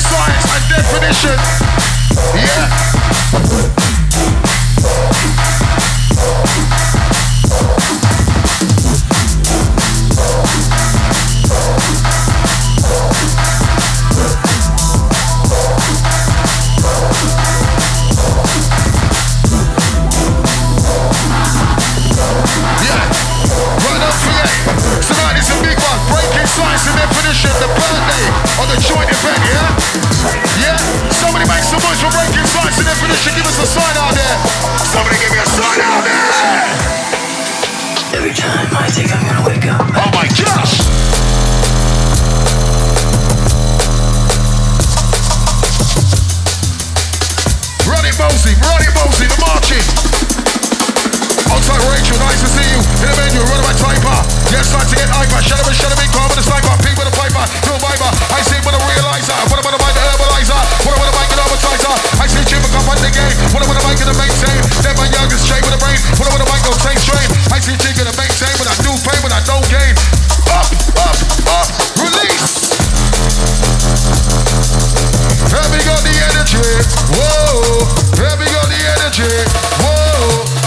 Science 0.00 0.46
and 0.56 0.68
definition. 0.68 1.36
Yeah. 2.34 2.90
Yeah. 22.82 23.04
Right. 23.84 24.02
Tonight 25.06 25.36
is 25.38 25.50
a 25.50 25.62
big 25.62 25.76
one. 25.78 26.00
Breakin 26.10 26.46
science 26.46 26.86
and 26.88 26.96
definition. 26.96 27.50
The 27.60 27.68
birthday 27.68 28.26
of 28.62 28.66
the 28.70 28.78
joint 28.82 29.10
event? 29.10 29.40
Yeah? 29.46 29.69
Somebody 31.40 31.56
make 31.56 31.64
some 31.64 31.80
noise 31.80 32.00
for 32.02 32.12
breakin 32.12 32.44
science 32.44 32.76
and 32.76 32.86
definition. 32.86 33.32
Give 33.34 33.46
us 33.46 33.56
a 33.56 33.64
sign 33.64 33.96
out 33.96 34.12
there. 34.12 34.36
Somebody 34.92 35.16
give 35.16 35.32
me 35.32 35.38
a 35.40 35.46
sign 35.48 35.80
out 35.80 36.04
there. 36.04 36.28
Every 38.12 38.34
time 38.34 38.68
I 38.76 38.90
think 38.90 39.08
I'm 39.08 39.24
gonna 39.24 39.48
wake 39.48 39.64
up, 39.64 39.80
Oh 39.80 40.10
my 40.12 40.28
gosh. 40.36 40.84
Run 47.88 48.04
it, 48.04 48.14
Mozey. 48.20 48.52
Run 48.60 48.82
it, 48.84 48.92
Mozey. 48.92 49.28
The 49.32 49.40
marching. 49.40 50.29
Outside 51.60 51.92
Rachel, 51.92 52.16
nice 52.24 52.40
to 52.40 52.48
see 52.48 52.64
you. 52.72 52.80
In 53.04 53.06
the 53.12 53.16
menu, 53.20 53.44
run 53.44 53.60
my 53.60 53.76
typer. 53.76 54.16
Yes, 54.48 54.72
time 54.72 54.80
to 54.80 54.96
get 54.96 55.12
hyper. 55.12 55.36
Up 55.44 55.60
and 55.68 55.76
up 55.76 56.00
in 56.00 56.08
calm 56.08 56.24
with 56.32 56.40
the 56.40 56.46
sniper. 56.48 56.72
Pink 56.80 56.96
with 56.96 57.04
a 57.04 57.12
piper. 57.12 57.44
No 57.68 57.76
viper. 57.76 58.08
I 58.32 58.40
see 58.40 58.56
with 58.64 58.72
a 58.72 58.80
realizer. 58.80 59.36
What 59.52 59.60
about 59.60 59.76
the 59.76 59.80
mic, 59.84 59.92
the 59.92 60.00
herbalizer? 60.00 60.56
What 60.88 60.96
about 60.96 61.12
the 61.12 61.16
mic, 61.20 61.28
the 61.28 61.36
advertiser? 61.36 61.92
I 62.16 62.24
see 62.32 62.40
Jim 62.48 62.64
come 62.64 62.88
on 62.88 62.96
the 63.04 63.12
game. 63.12 63.36
What 63.52 63.60
about 63.60 63.76
the 63.76 63.84
mic, 63.84 64.00
the 64.00 64.16
maintain? 64.16 64.56
Then 64.80 64.96
my 64.96 65.04
youngest 65.12 65.44
straight 65.44 65.60
with 65.60 65.76
a 65.76 65.80
brain. 65.84 66.00
What 66.16 66.32
about 66.32 66.40
the 66.40 66.48
mic, 66.48 66.64
go 66.64 66.72
take 66.80 66.96
strain? 66.96 67.28
I 67.52 67.60
see 67.60 67.76
Jim 67.76 67.92
gonna 67.92 68.16
maintain 68.16 68.56
with 68.56 68.72
a 68.72 68.76
new 68.80 68.96
pain, 69.04 69.20
with 69.20 69.36
a 69.36 69.40
no 69.44 69.60
gain. 69.68 69.92
Up, 70.56 70.64
up, 70.96 71.16
up. 71.44 71.68
Release. 72.00 72.72
Have 75.52 75.68
we 75.68 75.80
got 75.84 76.00
the 76.08 76.16
energy? 76.24 76.72
Whoa. 77.20 77.84
Have 78.16 78.40
we 78.40 78.48
got 78.48 78.64
the 78.72 78.80
energy? 78.96 79.28
Whoa. 79.84 80.59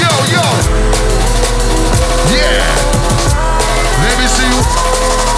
Yo, 0.00 0.10
yo. 0.34 0.44
Yeah. 2.34 2.64
Let 4.02 4.18
me 4.18 4.26
see 4.26 4.48
you. 4.48 5.29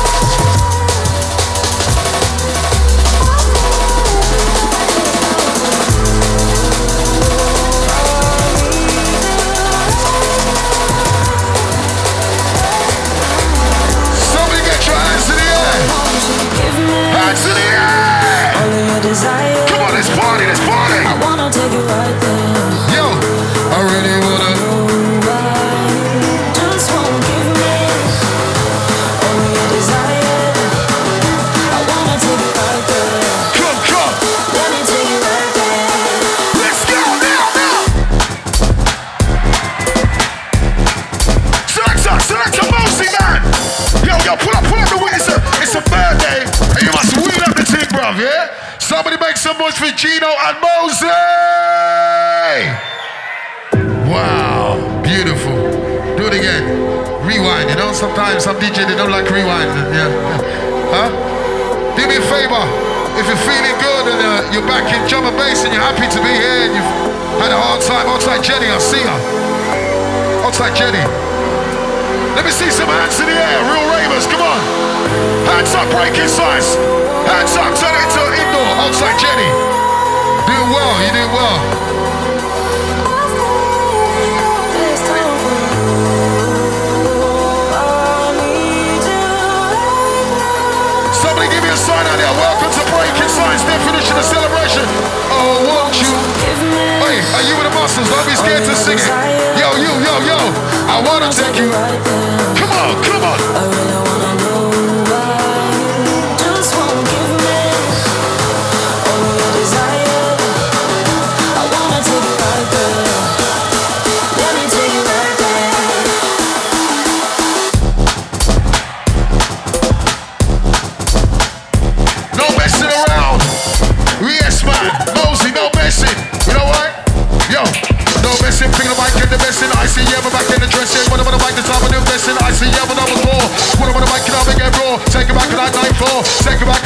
Wanna 101.05 101.31
take 101.31 101.57
you. 101.57 101.71
Come 101.71 102.71
on, 102.71 103.05
come 103.05 103.25
on. 103.25 103.52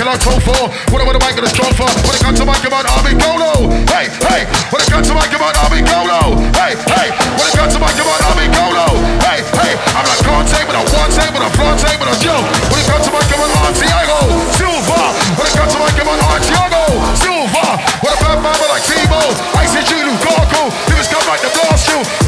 can 0.07 0.15
I 0.15 0.23
toe 0.23 0.39
for? 0.39 0.63
What 0.95 1.03
about 1.03 1.19
the 1.19 1.23
mic 1.27 1.35
and 1.35 1.43
a 1.43 1.51
straw 1.51 1.67
for? 1.75 1.91
When 2.07 2.15
it 2.15 2.23
comes 2.23 2.39
to 2.39 2.47
my, 2.47 2.55
come 2.63 2.79
on, 2.79 2.87
I'll 2.87 3.03
be 3.03 3.19
Golo. 3.19 3.75
Hey, 3.91 4.07
hey, 4.07 4.47
when 4.71 4.79
it 4.79 4.87
comes 4.87 5.11
to 5.11 5.15
my, 5.19 5.27
come 5.27 5.43
on, 5.43 5.51
I'll 5.59 5.67
be 5.67 5.83
Golo. 5.83 6.39
Hey, 6.55 6.79
hey, 6.95 7.11
when 7.35 7.43
it 7.43 7.55
comes 7.59 7.75
to 7.75 7.83
my, 7.83 7.91
come 7.99 8.07
on, 8.07 8.21
I'll 8.23 8.39
be 8.39 8.47
Golo. 8.47 8.87
Hey, 9.27 9.43
hey, 9.43 9.75
I'm 9.99 10.07
not 10.07 10.21
going 10.23 10.47
to 10.47 10.53
table, 10.55 10.79
I'm 10.79 10.87
one 10.95 11.11
but 11.11 11.43
I'm 11.43 11.55
front 11.59 11.83
table, 11.83 12.07
I'm 12.07 12.21
yo. 12.23 12.39
When 12.71 12.79
it 12.79 12.87
comes 12.87 13.03
to 13.03 13.11
mic, 13.11 13.27
come 13.27 13.43
on, 13.43 13.51
Santiago 13.75 14.19
Silva. 14.55 15.01
When 15.35 15.47
it 15.51 15.55
comes 15.59 15.75
to 15.75 15.79
mic, 15.83 15.95
come 15.99 16.07
on, 16.07 16.19
Santiago 16.23 16.83
Silva. 17.19 17.67
What 17.99 18.15
about 18.15 18.39
mama 18.47 18.67
like 18.71 18.87
Timo. 18.87 19.23
I 19.59 19.67
see 19.67 19.83
you, 19.91 20.07
Lukaku. 20.07 20.71
Niggas 20.87 21.11
come 21.11 21.27
like 21.27 21.43
to 21.43 21.51
blast 21.51 21.91
you. 21.91 22.26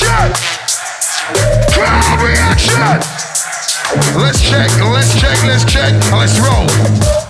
Reaction! 0.00 0.32
Crowd 1.72 2.22
reaction! 2.22 3.00
Let's 4.20 4.40
check, 4.40 4.70
let's 4.80 5.20
check, 5.20 5.42
let's 5.44 5.64
check, 5.64 5.92
let's 6.12 6.38
roll. 6.40 7.29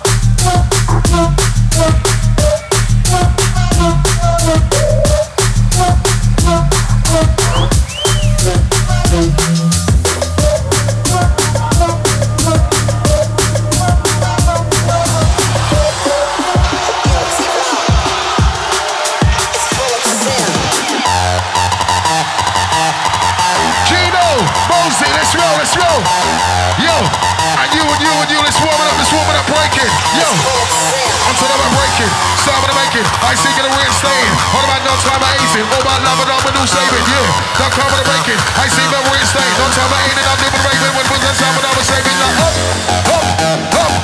I 33.30 33.34
see 33.38 33.54
get 33.54 33.62
a 33.62 33.70
reinstating. 33.70 34.34
All 34.58 34.64
about 34.66 34.82
no 34.82 34.90
time 35.06 35.22
of 35.22 35.30
acing, 35.38 35.62
all 35.70 35.78
about 35.86 36.02
love 36.02 36.18
and 36.18 36.30
all 36.34 36.42
about 36.42 36.50
new 36.50 36.66
saving. 36.66 37.06
Yeah, 37.06 37.62
don't 37.62 37.70
come 37.78 37.86
with 37.86 38.02
a 38.02 38.06
breaking. 38.10 38.40
I 38.58 38.66
see 38.66 38.82
me 38.82 38.98
reinstating, 39.06 39.54
no 39.54 39.70
time 39.70 39.86
of 39.86 40.02
aiding, 40.02 40.26
I'm 40.26 40.34
doing 40.42 40.62
raving 40.66 40.94
when 40.98 41.06
was 41.14 41.22
the 41.22 41.30
time 41.38 41.54
when 41.54 41.62
I 41.62 41.72
was 41.78 41.86
saving. 41.86 42.16
Now 42.18 42.26
up, 42.42 42.58
up, 43.06 43.26
up, 43.70 43.94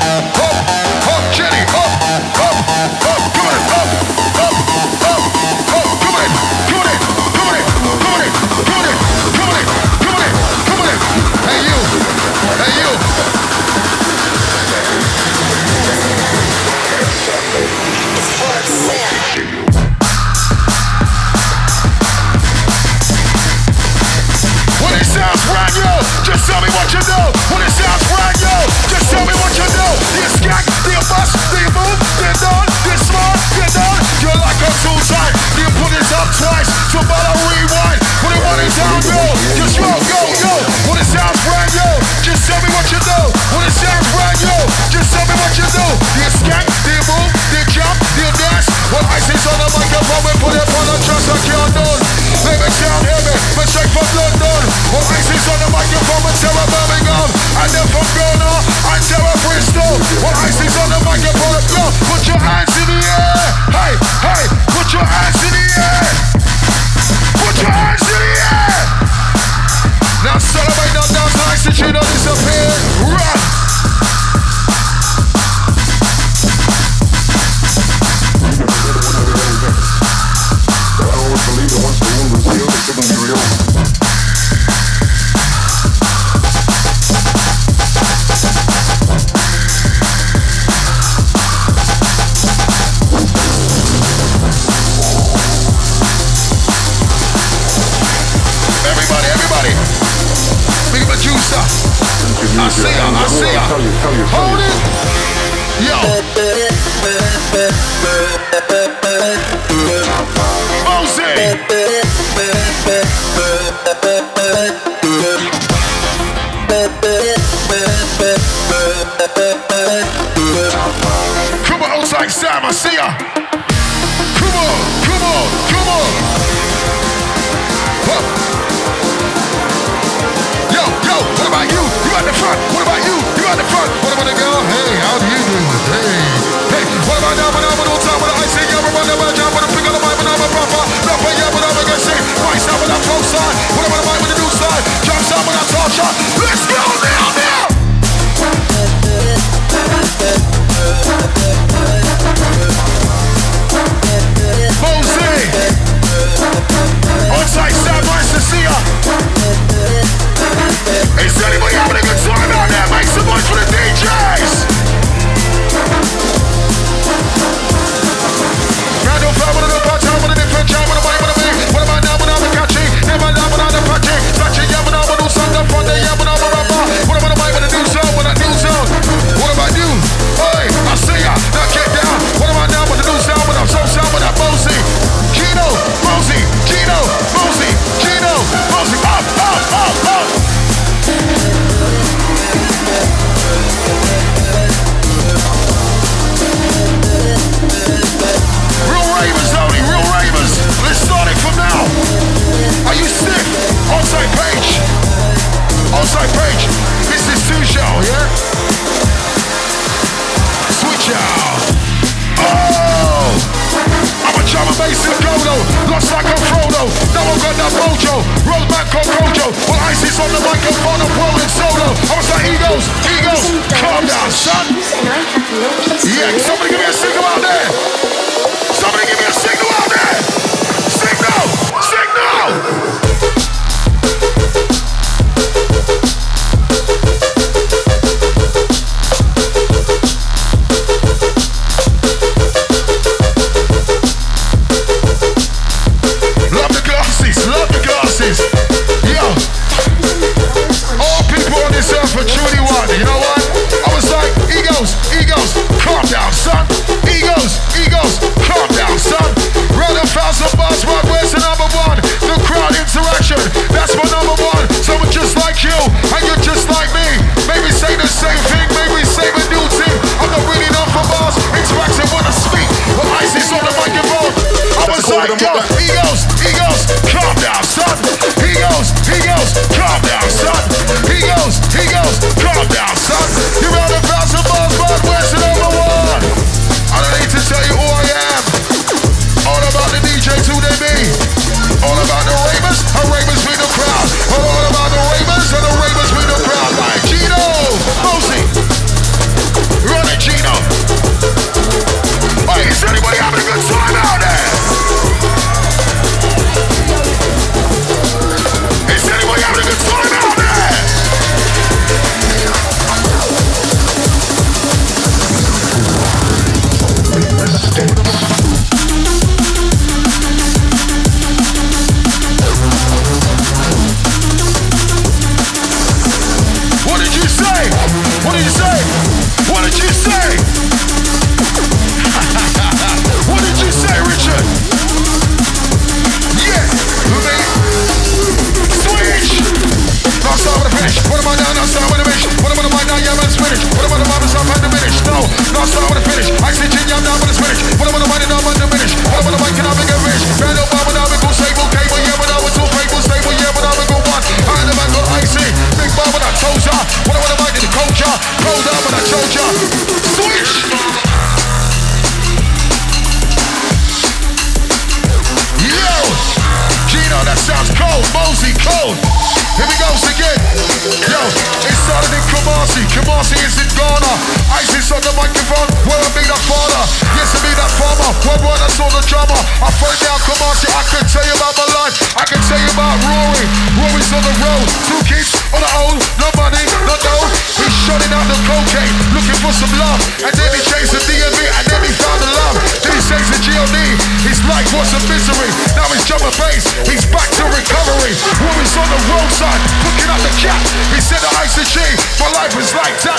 up, 0.46 0.56
up, 1.10 1.22
Jenny, 1.34 1.58
up, 1.74 1.90
up, 2.38 2.54
up, 3.10 3.15
just 26.36 26.52
tell 26.52 26.60
me 26.60 26.68
what 26.76 26.92
you 26.92 27.00
do. 27.00 27.20
When 27.48 27.64
it 27.64 27.72
sounds 27.72 28.04
brand 28.12 28.36
new, 28.44 28.60
just 28.92 29.08
tell 29.08 29.24
me 29.24 29.32
what 29.40 29.52
you 29.56 29.64
do. 29.72 29.88
You 30.20 30.28
skank, 30.36 30.64
you 30.84 31.00
bust, 31.08 31.32
you 31.32 31.68
move, 31.72 31.96
you 31.96 32.32
done, 32.44 32.68
you 32.84 32.96
smart, 33.08 33.36
you 33.56 33.64
done. 33.72 34.00
You're 34.20 34.36
like 34.36 34.60
a 34.60 34.70
two 34.84 34.98
time. 35.08 35.32
You 35.56 35.64
put 35.80 35.96
it 35.96 36.04
up 36.12 36.28
twice, 36.36 36.68
so 36.92 37.00
better 37.08 37.32
rewind. 37.40 38.00
Put 38.20 38.36
it 38.36 38.42
one 38.44 38.60
down, 38.68 39.00
yo. 39.08 39.20
Just 39.56 39.80
go, 39.80 39.88
go, 39.88 40.20
yo. 40.36 40.52
When 40.92 41.00
it 41.00 41.08
sounds 41.08 41.40
brand 41.40 41.72
new, 41.72 41.94
just 42.20 42.44
tell 42.44 42.60
me 42.60 42.68
what 42.68 42.84
you 42.92 43.00
do. 43.00 43.20
When 43.56 43.64
it 43.64 43.72
sounds 43.72 44.04
brand 44.12 44.36
new, 44.44 44.60
just 44.92 45.08
tell 45.16 45.24
me 45.24 45.34
what 45.40 45.52
you 45.56 45.66
know. 45.72 45.90
You 46.20 46.28
skank, 46.36 46.68
you 46.84 47.00
move, 47.16 47.32
you 47.56 47.62
jump, 47.72 47.96
you 48.20 48.28
dance. 48.36 48.68
When 48.92 49.04
I 49.08 49.16
see 49.24 49.40
on 49.40 49.56
the 49.56 49.68
microphone, 49.72 50.20
we 50.20 50.32
put 50.36 50.52
it 50.52 50.68
on 50.68 50.84
the 50.84 50.96
trust 51.00 51.32
like 51.32 51.48
you're 51.48 51.95
Make 52.66 52.74
it 52.74 52.82
sound 52.82 53.06
heavy, 53.06 53.30
but 53.54 53.68
straight 53.70 53.86
from 53.94 54.02
London. 54.18 54.62
I 54.90 55.22
see 55.22 55.38
on 55.38 55.58
the 55.62 55.70
microphone, 55.70 56.18
we 56.26 56.32
Sarah 56.34 56.66
Birmingham. 56.66 57.30
And 57.62 57.70
then 57.70 57.86
from 57.94 58.06
Ghana, 58.18 58.50
and 58.90 59.02
Sarah 59.06 59.38
Bristol. 59.46 59.75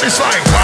Like 0.08 0.57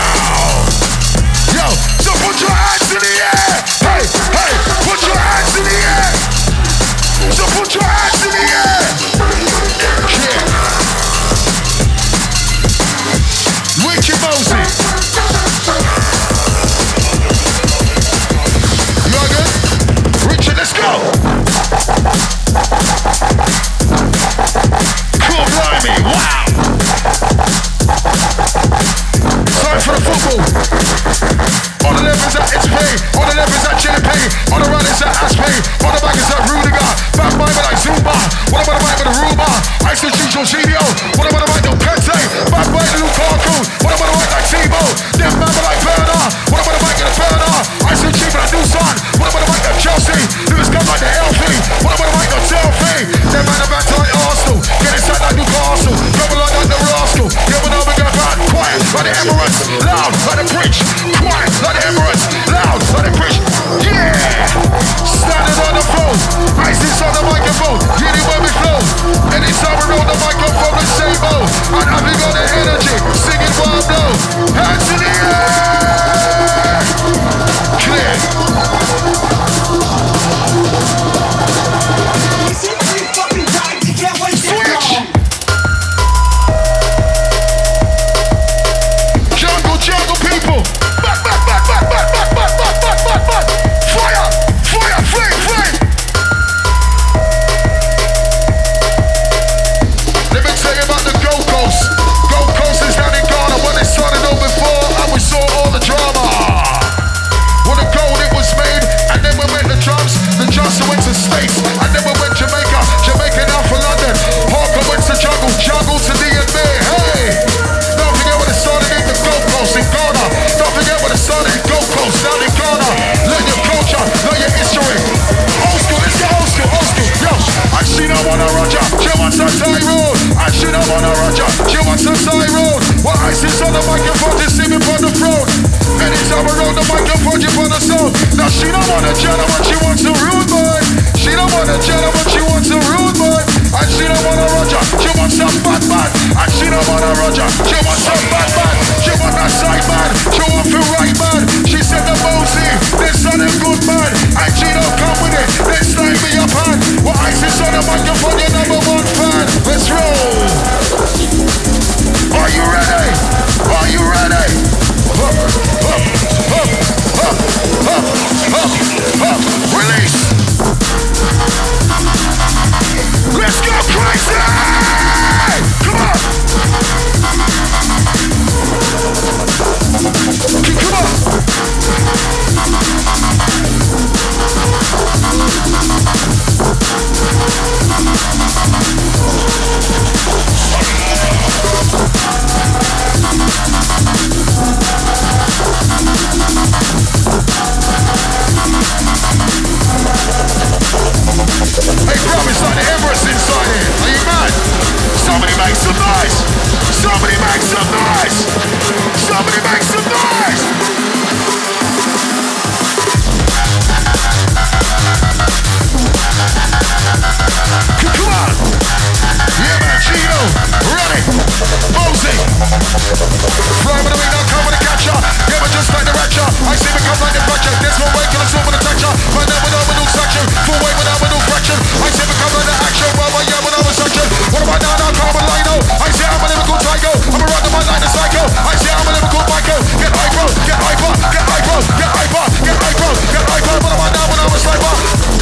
Fly 222.93 223.97
with 224.05 224.13
the 224.13 224.19
radar, 224.21 224.43
come 224.53 224.63
with 224.69 224.77
a 224.77 224.81
catcher. 224.85 225.17
Yeah, 225.49 225.57
but 225.57 225.71
just 225.73 225.89
like 225.89 226.05
the 226.05 226.13
rapture. 226.13 226.45
I 226.45 226.77
see 226.77 226.93
me 226.93 227.01
come 227.01 227.17
like 227.25 227.33
the 227.33 227.41
fracture. 227.41 227.73
There's 227.81 227.97
no 227.97 228.05
way, 228.13 228.25
kill 228.29 228.37
a 228.37 228.47
with 228.69 228.77
a 228.77 228.81
texture. 228.85 229.13
Right 229.33 229.49
now, 229.49 229.59
without 229.65 229.85
with 229.89 229.97
no 229.97 230.05
section. 230.13 230.45
Full 230.69 230.77
weight 230.77 230.97
without 231.01 231.17
with 231.17 231.31
no 231.33 231.39
fraction. 231.49 231.77
I 232.05 232.09
see 232.13 232.25
me 232.29 232.35
come 232.37 232.53
like 232.53 232.67
the 232.69 232.75
action. 232.85 233.09
Well, 233.17 233.29
well, 233.33 233.45
yeah, 233.49 233.65
without 233.65 233.81
a 233.81 233.93
section. 233.97 234.25
What 234.53 234.61
am 234.61 234.69
I 234.69 234.77
now? 234.77 234.93
Now, 234.93 235.09
carbon 235.09 235.45
lino. 235.49 235.75
I 236.05 236.09
say 236.13 236.25
I'm 236.29 236.37
a 236.37 236.47
lyrical 236.53 236.77
psycho. 236.85 237.11
I'm 237.17 237.41
a 237.41 237.47
rock 237.49 237.65
my 237.73 237.81
line 237.81 238.03
of 238.05 238.11
psycho. 238.13 238.43
I 238.61 238.73
say 238.77 238.91
I'm 238.93 239.09
a 239.09 239.11
lyrical 239.17 239.41
Michael. 239.49 239.81
Get 239.97 240.13
hyper, 240.13 240.47
get 240.69 240.77
hyper, 240.77 241.09
get 241.33 241.45
hyper, 241.49 241.77
get 241.97 242.09
hyper, 242.13 242.45
get 242.61 242.77
hyper, 242.77 243.11
get 243.33 243.43
hyper. 243.49 243.75
What 243.81 243.89
am 243.89 244.01
I 244.05 244.09
now 244.13 244.25
when 244.29 244.37
I'm 244.37 244.53
a 244.53 244.59
sniper? 244.61 245.32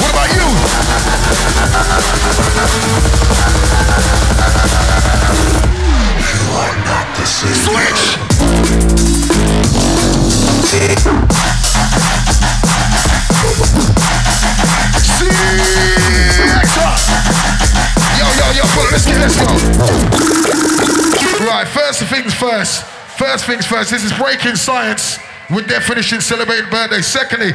What 0.00 0.10
about 0.10 0.30
you? 0.34 0.46
You 6.18 6.40
are 6.58 6.76
not 6.84 7.06
the 7.16 7.26
same. 7.26 7.54
Switch! 7.54 8.02
Yo, 18.18 18.26
yo, 18.38 18.46
yo, 18.52 18.64
let's 18.90 19.06
get, 19.06 19.18
let's 19.20 19.36
go. 19.36 19.46
Right, 21.44 21.66
first 21.68 22.02
things 22.04 22.34
first. 22.34 22.84
First 23.18 23.44
things 23.46 23.66
first, 23.66 23.90
this 23.90 24.02
is 24.04 24.12
Breakin 24.14 24.56
science 24.56 25.18
with 25.50 25.66
their 25.68 25.80
finishing 25.80 26.20
celebrating 26.20 26.68
birthday. 26.70 27.00
Secondly, 27.00 27.52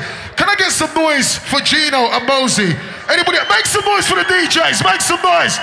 get 0.59 0.75
some 0.75 0.91
noise 0.93 1.39
for 1.39 1.63
Gino 1.63 2.11
and 2.11 2.27
Mozey? 2.27 2.75
Anybody? 3.07 3.39
Make 3.47 3.65
some 3.65 3.85
noise 3.87 4.03
for 4.03 4.19
the 4.19 4.27
DJs. 4.27 4.83
Make 4.83 4.99
some 4.99 5.23
noise. 5.23 5.55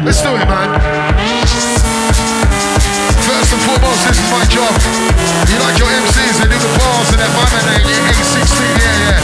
Let's 0.00 0.24
do 0.24 0.32
it, 0.32 0.48
man. 0.48 0.80
First 3.20 3.52
and 3.52 3.60
foremost, 3.68 4.00
this 4.08 4.16
is 4.16 4.30
my 4.32 4.48
job. 4.48 4.72
You 5.52 5.60
like 5.60 5.76
your 5.76 5.92
MCs, 5.92 6.40
they 6.40 6.48
do 6.48 6.56
the 6.56 6.72
bars 6.80 7.08
and 7.12 7.20
they're 7.20 7.28
banging 7.36 7.84
yeah, 7.84 8.16
816, 8.16 8.64
yeah, 8.80 9.12
yeah. 9.12 9.20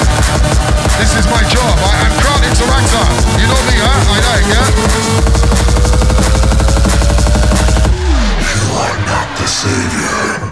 This 1.01 1.17
is 1.17 1.25
my 1.33 1.41
job. 1.49 1.73
I 1.73 1.97
am 2.05 2.13
crowd 2.21 2.45
interactor. 2.45 3.09
You 3.41 3.49
know 3.49 3.63
me, 3.65 3.81
huh? 3.81 3.89
I 3.89 4.21
know, 4.21 4.37
yeah? 4.53 4.69
You 8.53 8.61
are 8.85 9.01
not 9.09 9.29
the 9.41 9.49
savior. 9.49 10.43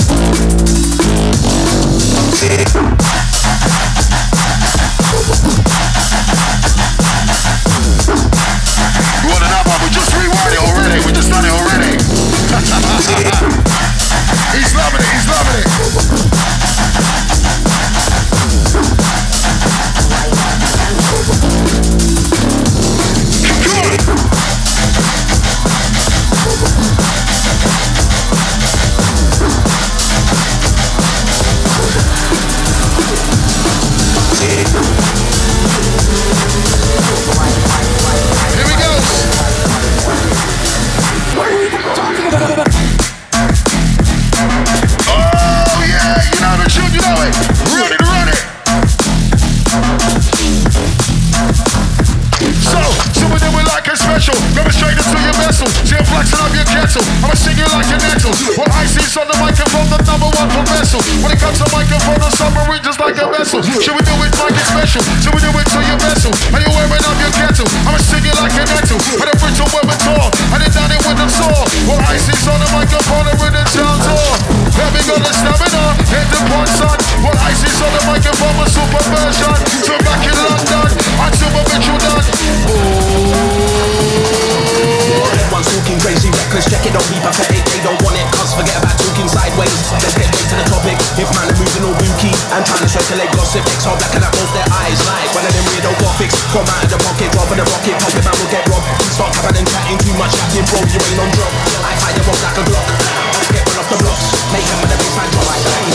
road 100.73 100.87
rolling 100.87 101.19
on 101.19 101.31
drop. 101.35 101.53
I 101.83 101.95
fire 101.99 102.15
them 102.15 102.27
road 102.27 102.41
like 102.43 102.59
a 102.59 102.65
Glock. 102.71 102.87
I'm 102.87 103.45
skipping 103.45 103.79
off 103.79 103.89
the 103.91 103.99
blocks, 104.03 104.27
make 104.53 104.65
them 104.65 104.79
in 104.83 104.89
the 104.89 104.97
baseline 105.03 105.31
drop. 105.35 105.49
I 105.51 105.59
bang. 105.67 105.91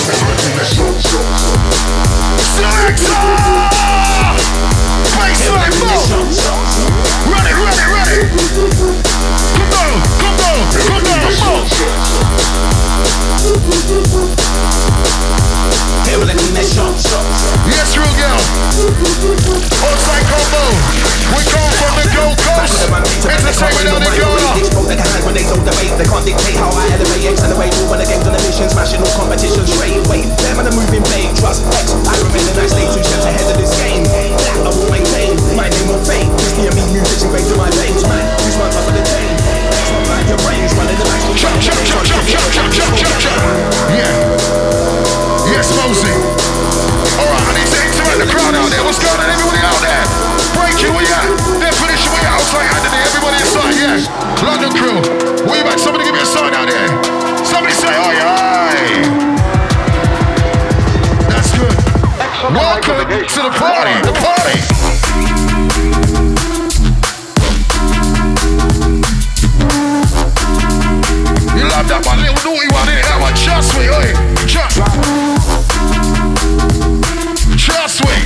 Selection! 2.55 3.74
Yes, 16.75 17.95
real 17.95 18.11
girl. 18.19 18.35
Outside 19.79 20.27
combo. 20.27 20.63
We 21.31 21.39
come 21.47 21.71
from 21.79 21.93
the 21.95 22.03
Gold 22.11 22.35
Coast. 22.35 22.91
Entertainment. 23.23 24.03
They 24.83 24.99
can 24.99 25.07
hide 25.07 25.23
when 25.23 25.39
they 25.39 25.47
don't 25.47 25.63
debate. 25.63 25.95
They 25.95 26.03
can't 26.03 26.25
dictate 26.27 26.59
how 26.59 26.67
I 26.75 26.91
elevate, 26.91 27.31
accelerate. 27.31 27.71
All 27.79 27.95
when 27.95 28.03
the 28.03 28.07
game's 28.11 28.27
on 28.27 28.35
a 28.35 28.41
mission, 28.43 28.67
smashing 28.67 28.99
all 28.99 29.15
competition 29.15 29.63
straight. 29.63 30.03
Wait, 30.11 30.27
them 30.43 30.59
and 30.59 30.67
the 30.67 30.75
moving 30.75 31.03
vague. 31.15 31.31
Trust 31.39 31.63
X. 31.79 31.95
I 31.95 32.19
remain 32.19 32.43
and 32.43 32.59
I 32.59 32.67
stay 32.67 32.83
two 32.91 32.99
steps 33.07 33.23
ahead 33.23 33.47
of 33.47 33.55
this 33.55 33.71
game. 33.79 34.03
That 34.59 34.67
I 34.67 34.75
will 34.75 34.91
maintain. 34.91 35.39
My 35.55 35.71
name 35.71 35.87
will 35.87 36.03
fade. 36.03 36.27
Me 36.59 36.67
and 36.67 36.75
me, 36.75 36.83
music 36.91 37.23
engraved 37.23 37.55
in 37.55 37.57
my 37.57 37.71
veins, 37.71 38.03
man. 38.03 38.19
Who's 38.43 38.59
my 38.59 38.67
top 38.67 38.83
of 38.83 38.91
the 38.91 39.03
chain? 39.07 39.64
Next 40.25 40.33
one, 40.33 40.33
like 40.33 40.33
your 40.33 40.41
brains, 40.41 40.73
running 40.73 40.97
the 40.97 41.05
back. 41.05 41.21
Chop, 41.37 41.53
chop, 41.61 41.77
chop, 41.85 42.01
chop, 42.01 42.25
chop, 42.25 42.49
chop, 42.49 42.69
chop, 42.73 42.93
chop, 42.97 43.13
chop. 43.21 43.37
Yeah. 43.93 44.09
Yes, 45.53 45.69
Mozey. 45.77 46.17
All 47.21 47.29
right, 47.29 47.45
I 47.45 47.53
need 47.53 47.69
to 47.69 47.77
interact 47.77 48.17
the 48.17 48.29
crowd 48.33 48.55
out 48.57 48.69
there. 48.73 48.81
What's 48.81 48.97
going 48.97 49.21
on, 49.21 49.29
everybody 49.29 49.61
out 49.61 49.81
there? 49.85 50.01
Breakin, 50.57 50.97
where 50.97 51.05
you 51.05 51.13
at? 51.13 51.29
Definition, 51.61 52.09
where 52.09 52.25
you 52.25 52.29
at? 52.29 52.41
Outside 52.41 52.65
everybody 53.05 53.37
inside, 53.37 53.77
yeah. 53.77 54.01
London 54.41 54.71
crew, 54.73 54.97
where 55.45 55.61
you 55.61 55.69
at? 55.69 55.77
Somebody 55.77 56.09
give 56.09 56.15
me 56.17 56.21
a 56.21 56.29
sign 56.29 56.53
out 56.57 56.65
there. 56.65 56.89
Somebody 57.45 57.77
say, 57.77 57.93
oi, 57.93 58.17
oi. 58.25 58.81
That's 61.29 61.53
good. 61.53 61.75
Welcome 62.49 63.05
to 63.05 63.39
the 63.45 63.53
party, 63.61 63.93
the 64.01 64.15
party. 64.17 64.94
That 71.85 72.01
a 72.01 72.17
little 72.17 72.33
do 72.41 72.49
one 72.57 72.65
want 72.73 72.89
it? 72.89 73.05
I'ma 73.13 73.29
just 73.37 73.77
wait, 73.77 73.93
oi. 73.93 74.09
Just 74.49 74.81
Just. 78.01 78.25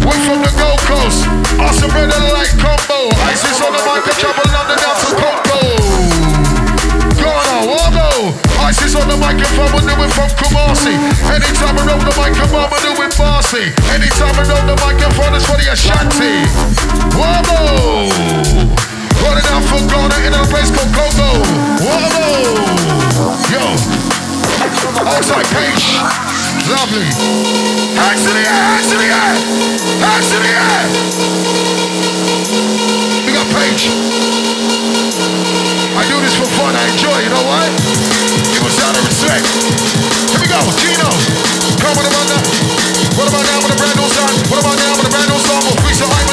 We 0.00 0.16
from 0.24 0.40
the 0.40 0.48
Gold 0.56 0.80
Coast. 0.88 1.28
Us 1.60 1.84
and 1.84 1.92
brother 1.92 2.16
like 2.32 2.48
combo. 2.56 3.12
IC3 3.12 3.60
on 3.60 3.76
the 3.76 3.82
mic, 3.84 4.08
the 4.08 4.16
trouble, 4.16 4.48
London, 4.48 4.80
that's 4.80 5.04
a 5.04 5.12
combo. 5.20 5.60
Ghana, 7.20 7.68
Wabo. 7.68 8.32
IC3 8.64 8.96
on 8.96 9.12
the 9.12 9.20
mic, 9.20 9.44
if 9.44 9.52
I'm 9.60 9.84
do 9.84 10.00
it 10.00 10.12
from 10.16 10.32
Kumasi. 10.40 10.96
Anytime 11.28 11.76
I 11.76 11.84
know 11.84 12.00
the 12.00 12.16
mic, 12.16 12.40
I'm 12.40 12.48
going 12.48 12.72
do 12.80 12.96
it 13.04 13.12
bossy. 13.20 13.68
Anytime 13.92 14.32
I 14.32 14.48
know 14.48 14.64
the 14.64 14.80
mic, 14.80 14.96
I'm 15.04 15.12
for 15.44 15.60
the 15.60 15.68
Ashanti. 15.68 16.40
Wabo. 17.20 18.88
Running 19.18 19.46
out 19.50 19.64
from 19.66 19.82
Ghana 19.90 20.16
in 20.22 20.32
a 20.34 20.42
called 20.70 20.94
Congo. 20.94 21.42
Yo. 23.50 23.64
Page. 25.50 25.98
Lovely. 26.70 27.10
Hands 27.98 28.22
the 28.22 28.30
air, 28.30 28.46
hands 28.46 28.90
the 28.90 29.02
air. 29.02 29.34
Hands 30.06 30.28
the 30.30 30.38
air. 30.46 30.84
We 33.26 33.30
got 33.34 33.46
page. 33.50 33.90
I 35.98 36.02
do 36.06 36.16
this 36.22 36.34
for 36.38 36.46
fun, 36.54 36.72
I 36.76 36.86
enjoy, 36.94 37.18
you 37.24 37.30
know 37.30 37.44
what? 37.50 37.68
It 38.54 38.62
was 38.62 38.78
out 38.78 38.94
of 38.94 39.02
respect. 39.04 39.46
Here 40.30 40.40
we 40.40 40.46
go, 40.46 40.60
about. 40.70 41.10
What 43.18 43.28
about 43.28 43.46
now? 43.46 43.58
What 44.48 44.60
about 44.60 44.76
now 44.78 44.94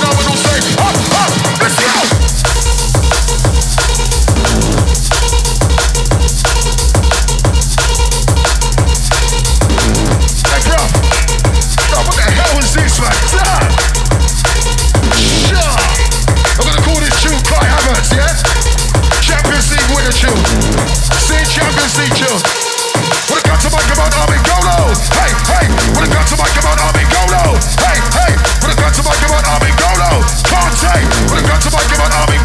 I 0.06 0.16
will 0.16 0.28
go. 2.22 2.27
Somebody 31.60 31.90
give 31.90 32.00
an 32.00 32.12
army 32.14 32.37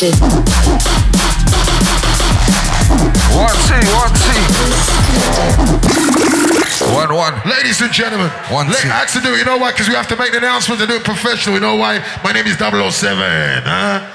Disconnected. 0.00 0.20
One, 3.36 3.56
two, 3.68 3.84
one, 3.92 4.12
two. 4.16 4.40
One, 6.94 7.14
one. 7.14 7.34
Ladies 7.44 7.80
and 7.82 7.92
gentlemen, 7.92 8.28
One, 8.50 8.68
let 8.68 8.80
two. 8.82 8.88
Axel 8.88 9.20
do 9.22 9.34
it. 9.34 9.38
You 9.38 9.44
know 9.44 9.58
why? 9.58 9.72
Because 9.72 9.88
we 9.88 9.94
have 9.94 10.08
to 10.08 10.16
make 10.16 10.32
the 10.32 10.38
announcement 10.38 10.80
and 10.80 10.88
do 10.88 10.96
it 10.96 11.04
professional. 11.04 11.54
You 11.56 11.60
know 11.60 11.76
why? 11.76 12.02
My 12.24 12.32
name 12.32 12.46
is 12.46 12.56
007. 12.56 13.62
Huh? 13.64 14.06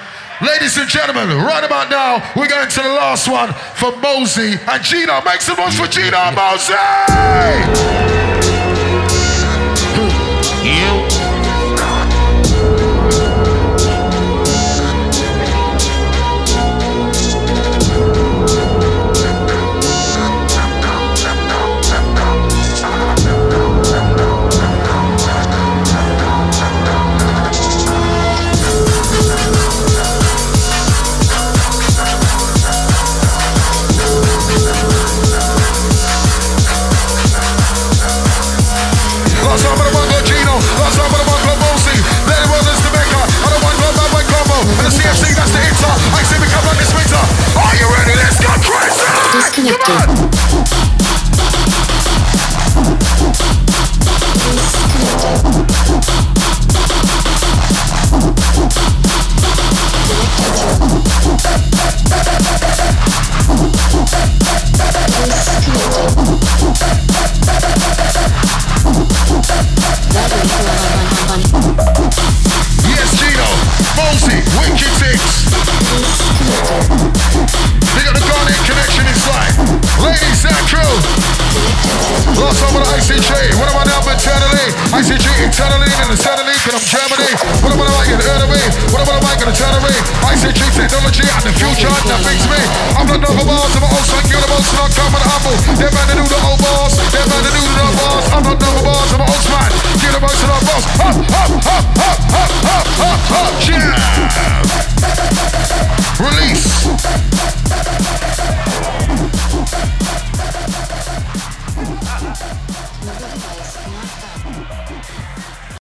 Ladies 0.45 0.75
and 0.77 0.89
gentlemen, 0.89 1.29
right 1.37 1.63
about 1.63 1.89
now, 1.89 2.17
we're 2.35 2.47
going 2.47 2.67
to 2.67 2.81
the 2.81 2.89
last 2.89 3.29
one 3.29 3.53
for 3.75 3.91
Mozey 4.01 4.57
and 4.67 4.83
Gino. 4.83 5.21
Make 5.23 5.41
some 5.41 5.57
noise 5.57 5.77
for 5.77 5.87
Gino 5.87 6.17
and 6.17 6.35
Mozey! 6.35 8.24